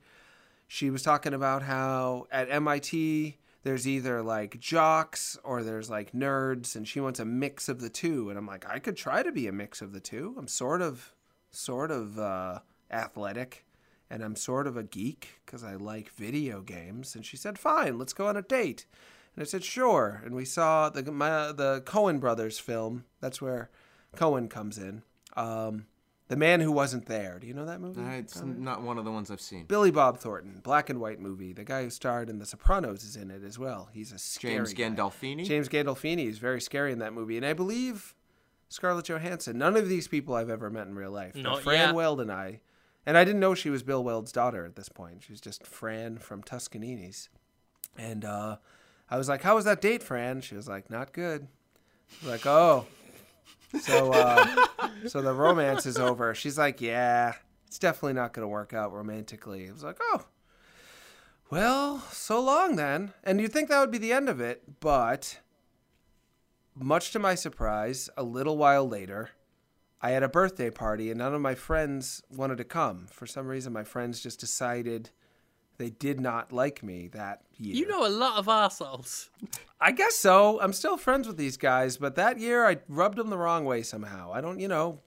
[0.67, 6.76] She was talking about how at MIT there's either like jocks or there's like nerds,
[6.76, 8.30] and she wants a mix of the two.
[8.30, 10.36] And I'm like, I could try to be a mix of the two.
[10.38, 11.13] I'm sort of,
[11.51, 12.59] sort of uh,
[12.91, 13.65] athletic,
[14.10, 17.16] and I'm sort of a geek because I like video games.
[17.16, 18.86] And she said, fine, let's go on a date.
[19.36, 20.22] And I said, sure.
[20.24, 23.06] And we saw the my, the Coen brothers film.
[23.20, 23.70] That's where
[24.16, 25.04] Cohen comes in.
[25.36, 25.88] Um,
[26.30, 27.38] the man who wasn't there.
[27.39, 28.01] Do you know that movie?
[28.01, 29.66] Uh, it's not one of the ones I've seen.
[29.66, 31.54] Billy Bob Thornton, black and white movie.
[31.54, 33.89] The guy who starred in The Sopranos is in it as well.
[33.91, 34.84] He's a scary James guy.
[34.84, 35.45] Gandolfini.
[35.45, 38.16] James Gandolfini is very scary in that movie, and I believe
[38.70, 39.58] Scarlett Johansson.
[39.58, 41.34] None of these people I've ever met in real life.
[41.34, 41.95] But Not Fran yet.
[41.95, 42.62] Weld and I,
[43.06, 45.24] and I didn't know she was Bill Weld's daughter at this point.
[45.24, 47.30] She was just Fran from Toscanini's,
[47.97, 48.58] and uh,
[49.09, 51.47] I was like, "How was that date, Fran?" She was like, "Not good."
[52.12, 52.86] I was like, "Oh."
[53.82, 54.67] So, uh,
[55.08, 56.34] so the romance is over.
[56.36, 57.34] She's like, "Yeah,
[57.67, 60.25] it's definitely not going to work out romantically." I was like, "Oh,
[61.50, 65.39] well, so long then." And you'd think that would be the end of it, but
[66.75, 69.32] much to my surprise, a little while later,
[70.04, 73.08] I had a birthday party and none of my friends wanted to come.
[73.09, 75.12] For some reason, my friends just decided
[75.78, 77.74] they did not like me that year.
[77.74, 79.30] You know a lot of assholes.
[79.80, 80.59] I guess so.
[80.59, 83.82] I'm still friends with these guys, but that year I rubbed them the wrong way
[83.82, 84.34] somehow.
[84.34, 85.00] I don't, you know,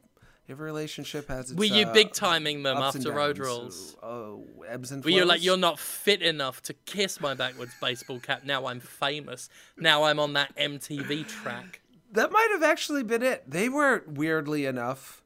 [0.48, 1.59] every relationship has its.
[1.59, 3.97] Were you uh, big timing them after road rules?
[4.02, 8.18] Oh, ebbs and Were you like, you're not fit enough to kiss my backwards baseball
[8.18, 8.44] cap?
[8.44, 9.51] Now I'm famous.
[9.77, 11.82] Now I'm on that MTV track.
[12.12, 13.50] That might have actually been it.
[13.50, 15.22] They were weirdly enough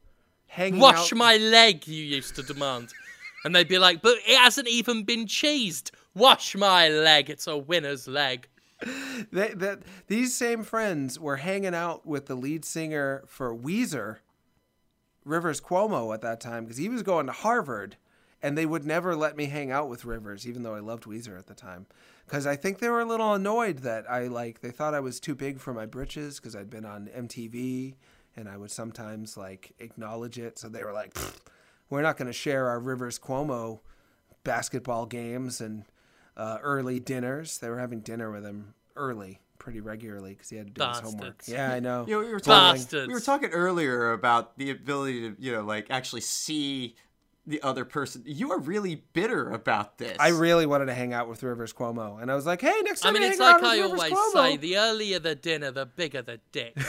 [0.47, 1.17] hanging Wash out.
[1.17, 2.89] my leg, you used to demand.
[3.43, 5.91] And they'd be like, but it hasn't even been cheesed.
[6.13, 7.29] Wash my leg.
[7.29, 8.47] It's a winner's leg.
[9.31, 14.17] They, that these same friends were hanging out with the lead singer for Weezer,
[15.23, 17.97] Rivers Cuomo, at that time because he was going to Harvard,
[18.41, 21.37] and they would never let me hang out with Rivers, even though I loved Weezer
[21.37, 21.85] at the time,
[22.31, 25.19] because I think they were a little annoyed that I like they thought I was
[25.19, 27.95] too big for my britches because I'd been on MTV
[28.37, 31.17] and I would sometimes like acknowledge it, so they were like,
[31.89, 33.81] "We're not going to share our Rivers Cuomo
[34.45, 35.83] basketball games and
[36.37, 39.41] uh, early dinners." They were having dinner with him early.
[39.59, 41.43] Pretty regularly because he had to do his homework.
[41.45, 42.05] Yeah, I know.
[42.07, 42.85] You know, we were talking.
[42.93, 46.95] We were talking earlier about the ability to, you know, like actually see
[47.45, 48.23] the other person.
[48.25, 50.17] You are really bitter about this.
[50.19, 53.01] I really wanted to hang out with Rivers Cuomo, and I was like, "Hey, next
[53.01, 54.57] time I time mean, you it's hang like out with I Rivers always Cuomo." say:
[54.57, 56.77] the earlier the dinner, the bigger the dick.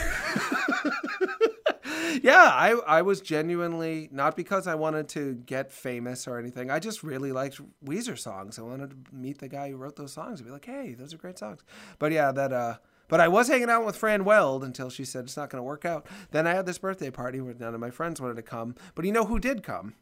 [2.21, 6.69] Yeah, I I was genuinely not because I wanted to get famous or anything.
[6.69, 8.59] I just really liked Weezer songs.
[8.59, 11.13] I wanted to meet the guy who wrote those songs and be like, "Hey, those
[11.13, 11.61] are great songs."
[11.99, 12.77] But yeah, that uh
[13.07, 15.63] but I was hanging out with Fran Weld until she said it's not going to
[15.63, 16.07] work out.
[16.31, 18.75] Then I had this birthday party where none of my friends wanted to come.
[18.95, 19.95] But you know who did come?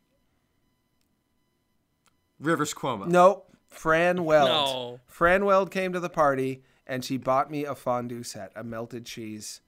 [2.42, 3.08] Rivers Cuomo.
[3.08, 4.50] Nope, Fran Weld.
[4.50, 5.00] No.
[5.06, 9.06] Fran Weld came to the party and she bought me a fondue set, a melted
[9.06, 9.62] cheese.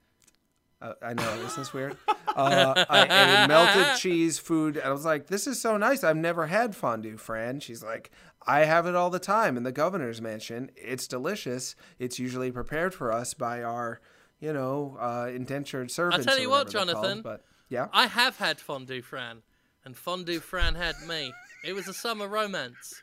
[0.82, 1.96] Uh, I know, isn't this weird?
[2.36, 4.76] Uh, a, a melted cheese food.
[4.76, 6.02] And I was like, this is so nice.
[6.02, 7.60] I've never had fondue, Fran.
[7.60, 8.10] She's like,
[8.44, 10.72] I have it all the time in the governor's mansion.
[10.74, 11.76] It's delicious.
[12.00, 14.00] It's usually prepared for us by our,
[14.40, 16.26] you know, uh, indentured servants.
[16.26, 17.22] I tell you what, whatever they're called, Jonathan.
[17.22, 17.86] But yeah.
[17.92, 19.42] I have had fondue Fran,
[19.84, 21.32] and fondue Fran had me.
[21.64, 23.02] It was a summer romance.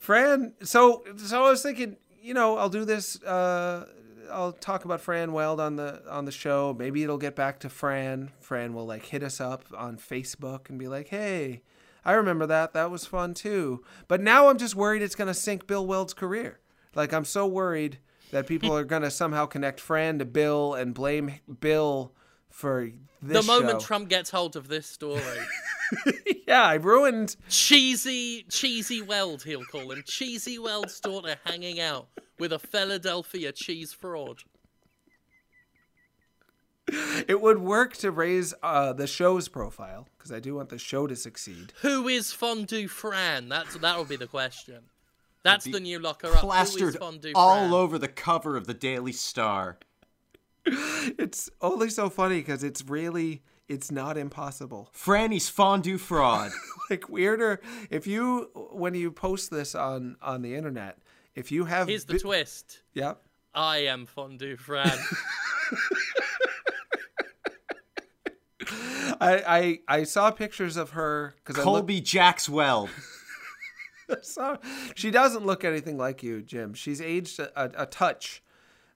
[0.00, 3.22] Fran, so so I was thinking, you know, I'll do this.
[3.22, 3.86] Uh,
[4.30, 6.74] I'll talk about Fran Weld on the on the show.
[6.76, 8.30] Maybe it'll get back to Fran.
[8.40, 11.62] Fran will like hit us up on Facebook and be like, "Hey,
[12.04, 12.72] I remember that.
[12.72, 16.60] That was fun too." But now I'm just worried it's gonna sink Bill Weld's career.
[16.94, 17.98] Like I'm so worried
[18.30, 22.12] that people are gonna somehow connect Fran to Bill and blame Bill
[22.48, 22.90] for
[23.20, 23.86] The this moment show.
[23.86, 25.20] Trump gets hold of this story,
[26.46, 27.36] yeah, I ruined.
[27.48, 30.02] cheesy, cheesy Weld, he'll call him.
[30.06, 34.42] Cheesy Weld's daughter hanging out with a Philadelphia cheese fraud.
[37.28, 41.06] It would work to raise uh, the show's profile because I do want the show
[41.06, 41.72] to succeed.
[41.82, 43.48] Who is Fondue Fran?
[43.48, 44.80] That's that will be the question.
[45.44, 46.34] That's the new locker up.
[46.34, 47.72] Who is Plastered Fondue all Fran?
[47.72, 49.78] over the cover of the Daily Star.
[51.18, 53.42] It's only so funny because it's really
[53.72, 54.88] it's not impossible.
[54.92, 56.52] Franny's fondue fraud.
[56.90, 60.98] Like weirder if you when you post this on on the internet,
[61.34, 62.82] if you have Here's the bi- twist.
[62.92, 63.14] yeah.
[63.54, 64.90] I am Fondue Fran.
[69.20, 72.90] I, I I saw pictures of her because I looked, Colby Jacks Weld.
[74.94, 76.74] she doesn't look anything like you, Jim.
[76.74, 78.42] She's aged a, a, a touch,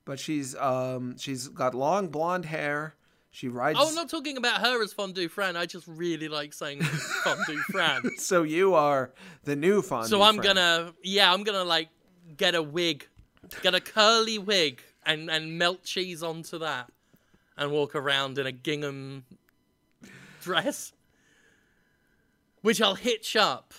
[0.05, 2.95] but she's um she's got long blonde hair.
[3.37, 3.79] She rides.
[3.79, 5.57] oh, I'm not talking about her as Fondue Fran.
[5.57, 6.81] I just really like saying
[7.23, 8.01] Fondue Fran.
[8.17, 9.13] So you are
[9.45, 10.09] the new fondue.
[10.09, 10.57] So I'm friend.
[10.57, 11.91] gonna, yeah, I'm gonna like
[12.39, 13.07] get a wig,
[13.61, 16.91] get a curly wig, and and melt cheese onto that,
[17.59, 19.27] and walk around in a gingham
[20.41, 20.95] dress,
[22.63, 23.75] which I'll hitch up,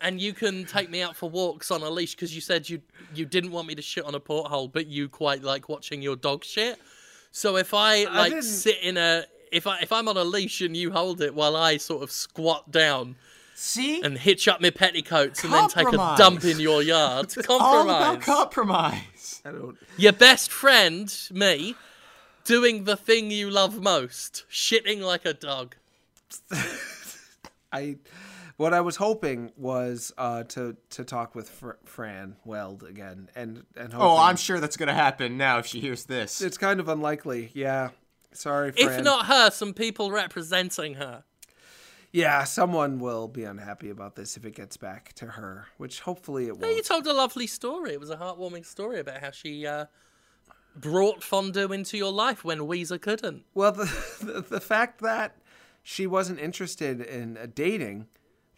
[0.00, 2.80] and you can take me out for walks on a leash because you said you
[3.14, 6.16] you didn't want me to shit on a porthole, but you quite like watching your
[6.16, 6.78] dog shit.
[7.30, 10.60] So if I like didn't- sit in a if I if I'm on a leash
[10.60, 13.16] and you hold it while I sort of squat down
[13.54, 14.00] See?
[14.02, 17.32] and hitch up my petticoats and then take a dump in your yard.
[17.48, 18.24] all about Compromise.
[18.24, 19.42] compromise.
[19.44, 19.76] I don't.
[19.98, 21.74] Your best friend, me,
[22.44, 25.76] doing the thing you love most, shitting like a dog.
[27.72, 27.96] I
[28.60, 33.64] what I was hoping was uh, to to talk with Fr- Fran Weld again, and
[33.74, 36.42] and Oh, I'm sure that's gonna happen now if she hears this.
[36.42, 37.50] It's kind of unlikely.
[37.54, 37.88] Yeah.
[38.32, 38.98] Sorry, Fran.
[38.98, 41.24] If not her, some people representing her.
[42.12, 46.44] yeah, someone will be unhappy about this if it gets back to her, which hopefully
[46.44, 46.84] it You won't.
[46.84, 47.92] told a lovely story.
[47.94, 49.86] It was a heartwarming story about how she uh,
[50.76, 53.44] brought fondue into your life when Weezer couldn't.
[53.54, 53.86] Well, the,
[54.20, 55.36] the the fact that
[55.82, 58.06] she wasn't interested in uh, dating,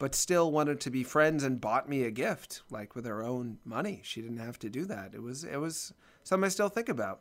[0.03, 3.59] but still wanted to be friends and bought me a gift, like with her own
[3.65, 4.01] money.
[4.03, 5.15] She didn't have to do that.
[5.15, 7.20] It was it was something I still think about.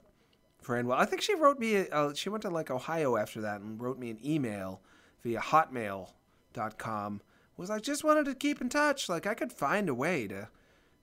[0.64, 1.88] Fran, well, I think she wrote me.
[1.90, 4.82] Uh, she went to like Ohio after that and wrote me an email
[5.22, 7.22] via Hotmail.com.
[7.56, 9.08] Was I just wanted to keep in touch.
[9.08, 10.48] Like I could find a way to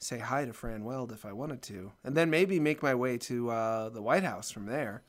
[0.00, 3.18] say hi to Fran Weld if I wanted to, and then maybe make my way
[3.18, 5.05] to uh, the White House from there.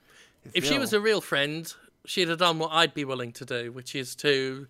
[0.54, 1.74] If she Bill- was a real friend,
[2.06, 4.68] she'd have done what I'd be willing to do, which is to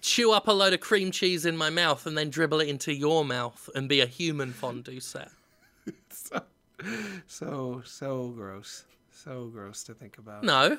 [0.00, 2.94] chew up a load of cream cheese in my mouth and then dribble it into
[2.94, 5.30] your mouth and be a human fondue set.
[7.26, 10.78] so so gross so gross to think about No,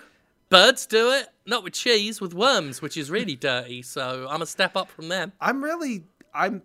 [0.49, 3.83] Birds do it, not with cheese, with worms, which is really dirty.
[3.83, 5.31] So I'm a step up from them.
[5.39, 6.63] I'm really I'm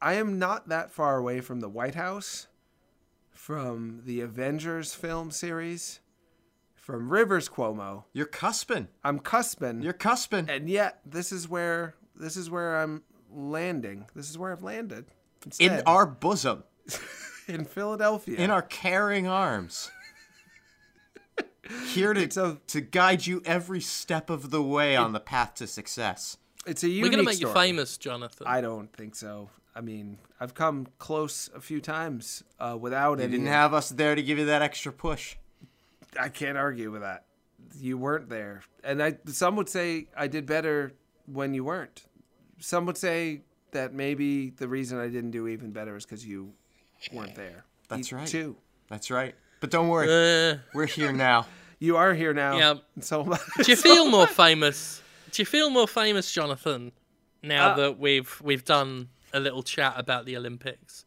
[0.00, 2.48] I am not that far away from the White House,
[3.30, 6.00] from the Avengers film series,
[6.82, 8.04] from Rivers Cuomo.
[8.12, 8.88] You're cusping.
[9.04, 9.82] I'm cusping.
[9.82, 10.48] You're cusping.
[10.50, 13.02] and yet this is where this is where I'm
[13.32, 14.06] landing.
[14.14, 15.06] This is where I've landed.
[15.58, 16.64] In our bosom,
[17.48, 18.36] in Philadelphia.
[18.36, 19.90] in our caring arms.
[21.86, 25.66] Here to, a- to guide you every step of the way on the path to
[25.66, 26.36] success.
[26.66, 28.46] it's a unique We're gonna make you famous, Jonathan.
[28.48, 29.48] I don't think so.
[29.74, 33.32] I mean, I've come close a few times uh, without You any.
[33.32, 35.36] didn't have us there to give you that extra push.
[36.18, 37.24] I can't argue with that.
[37.78, 39.16] You weren't there, and I.
[39.26, 40.92] Some would say I did better
[41.26, 42.04] when you weren't.
[42.58, 46.52] Some would say that maybe the reason I didn't do even better is because you
[47.12, 47.64] weren't there.
[47.88, 48.26] That's You- right.
[48.26, 48.56] Too.
[48.88, 49.34] That's right.
[49.60, 51.46] But don't worry, Uh, we're here now.
[51.78, 52.56] You are here now.
[52.58, 52.74] Yeah.
[53.00, 55.00] So am do you feel more famous?
[55.30, 56.92] Do you feel more famous, Jonathan,
[57.42, 61.06] now Uh, that we've we've done a little chat about the Olympics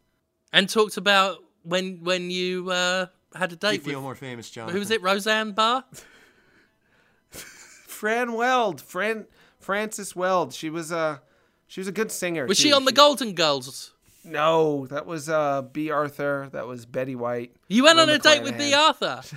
[0.51, 4.49] and talked about when when you uh, had a Do you date feel more famous,
[4.49, 4.69] John?
[4.69, 5.01] who was it?
[5.01, 5.83] Roseanne Barr.
[7.29, 9.25] Fran Weld, Fran
[9.59, 10.53] Frances Weld.
[10.53, 11.21] She was a
[11.67, 12.45] she was a good singer.
[12.45, 12.63] Was too.
[12.63, 13.93] she on the Golden Girls?
[14.23, 16.49] No, that was uh Bea Arthur.
[16.51, 17.55] That was Betty White.
[17.67, 19.21] You went on Rose a date with Bea Arthur.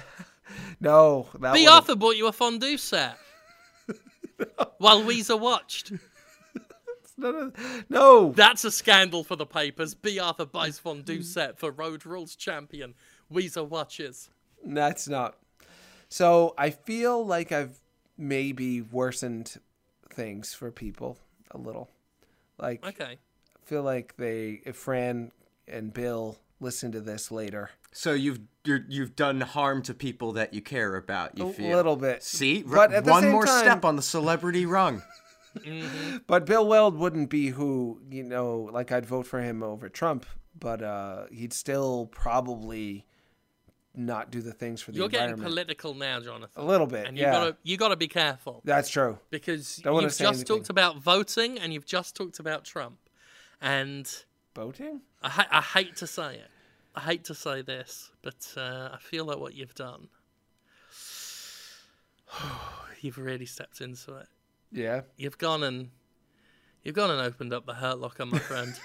[0.81, 3.19] No, that Bea would've- Arthur bought you a fondue set
[4.79, 5.93] while Weezer watched.
[7.19, 7.53] No,
[7.91, 8.33] no.
[8.33, 9.95] That's a scandal for the papers.
[9.95, 12.95] Bea Arthur buys fondue set for Road Rules champion.
[13.33, 14.31] Weezer watches.
[14.65, 15.37] That's not.
[16.09, 17.79] So I feel like I've
[18.17, 19.57] maybe worsened
[20.11, 21.19] things for people
[21.51, 21.91] a little.
[22.59, 23.19] Like Okay.
[23.57, 25.31] I feel like they, if Fran
[25.67, 30.53] and Bill listen to this later, So you've you're, you've done harm to people that
[30.53, 31.39] you care about.
[31.39, 32.23] You a feel a little bit.
[32.23, 35.03] See, R- But at the one same more time- step on the celebrity rung.
[36.27, 38.69] But Bill Weld wouldn't be who you know.
[38.73, 40.27] Like I'd vote for him over Trump,
[40.59, 43.07] but uh, he'd still probably
[43.99, 45.51] not do the things for the You're getting environment.
[45.55, 46.63] political now, Jonathan.
[46.63, 47.33] a little bit, and you yeah.
[47.33, 49.19] gotta you gotta be careful That's true.
[49.31, 50.57] because Don't wanna you've say just anything.
[50.57, 52.99] talked about voting and you've just talked about Trump,
[53.61, 54.11] and
[54.55, 55.03] Voting?
[55.23, 56.51] I, ha- I hate to say it,
[56.95, 60.09] I hate to say this, but uh, I feel like what you've done,
[63.01, 64.27] you've really stepped into it.
[64.73, 65.03] Yeah.
[65.17, 65.91] You've gone and
[66.83, 68.73] you've gone and opened up the Hurt Locker, my friend.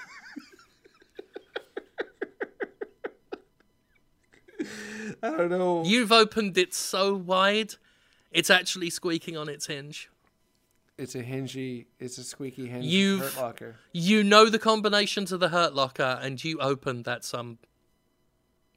[5.21, 5.83] I don't know.
[5.85, 7.75] You've opened it so wide,
[8.31, 10.09] it's actually squeaking on its hinge.
[10.97, 11.85] It's a hingy.
[11.99, 12.85] It's a squeaky hinge.
[12.85, 13.75] You've- Hurt locker.
[13.91, 17.57] You know the combination to the Hurt Locker, and you opened that some.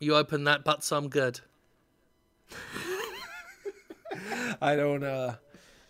[0.01, 1.41] You opened that, but some good.
[4.61, 5.05] I don't.
[5.05, 5.35] uh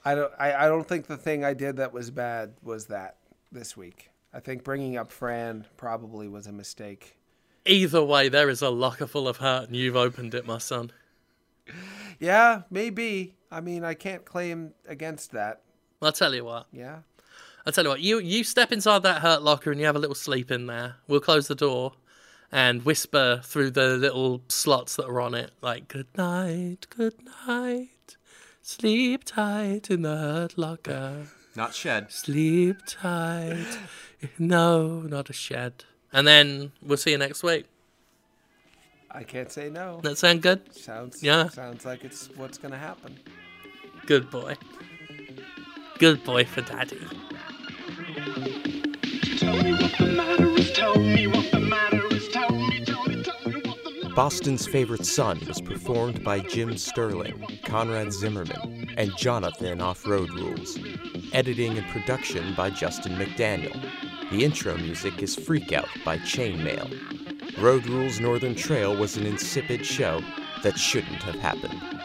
[0.05, 0.33] I don't.
[0.39, 3.17] I, I don't think the thing I did that was bad was that
[3.53, 4.11] this week.
[4.33, 7.17] I think bringing up Fran probably was a mistake.
[7.67, 10.93] Either way, there is a locker full of hurt, and you've opened it, my son.
[12.19, 13.35] Yeah, maybe.
[13.51, 15.63] I mean, I can't claim against that.
[16.01, 16.67] I'll tell you what.
[16.73, 17.01] Yeah.
[17.65, 18.01] I'll tell you what.
[18.01, 20.97] You you step inside that Hurt Locker, and you have a little sleep in there.
[21.09, 21.95] We'll close the door,
[22.53, 27.15] and whisper through the little slots that are on it, like "Good night, good
[27.47, 28.17] night,
[28.63, 31.27] sleep tight in the Hurt Locker."
[31.57, 32.13] Not shed.
[32.13, 33.79] Sleep tight.
[34.39, 35.85] No, not a shed.
[36.17, 37.67] And then we'll see you next week.
[39.11, 40.01] I can't say no.
[40.03, 40.75] That sound good?
[40.75, 41.23] Sounds.
[41.23, 41.51] Yeah.
[41.51, 43.19] Sounds like it's what's gonna happen.
[44.07, 44.55] Good boy.
[45.99, 46.99] Good boy for daddy.
[49.37, 50.73] Tell me what the matter is.
[50.73, 52.27] Tell me what the matter is.
[52.29, 52.76] Tell me,
[54.17, 60.79] Boston's Favorite Son was performed by Jim Sterling, Conrad Zimmerman, and Jonathan Off Road Rules.
[61.35, 63.79] Editing and production by Justin McDaniel.
[64.31, 67.61] The intro music is Freak Out by Chainmail.
[67.63, 70.23] Road Rules Northern Trail was an insipid show
[70.63, 71.96] that shouldn't have happened.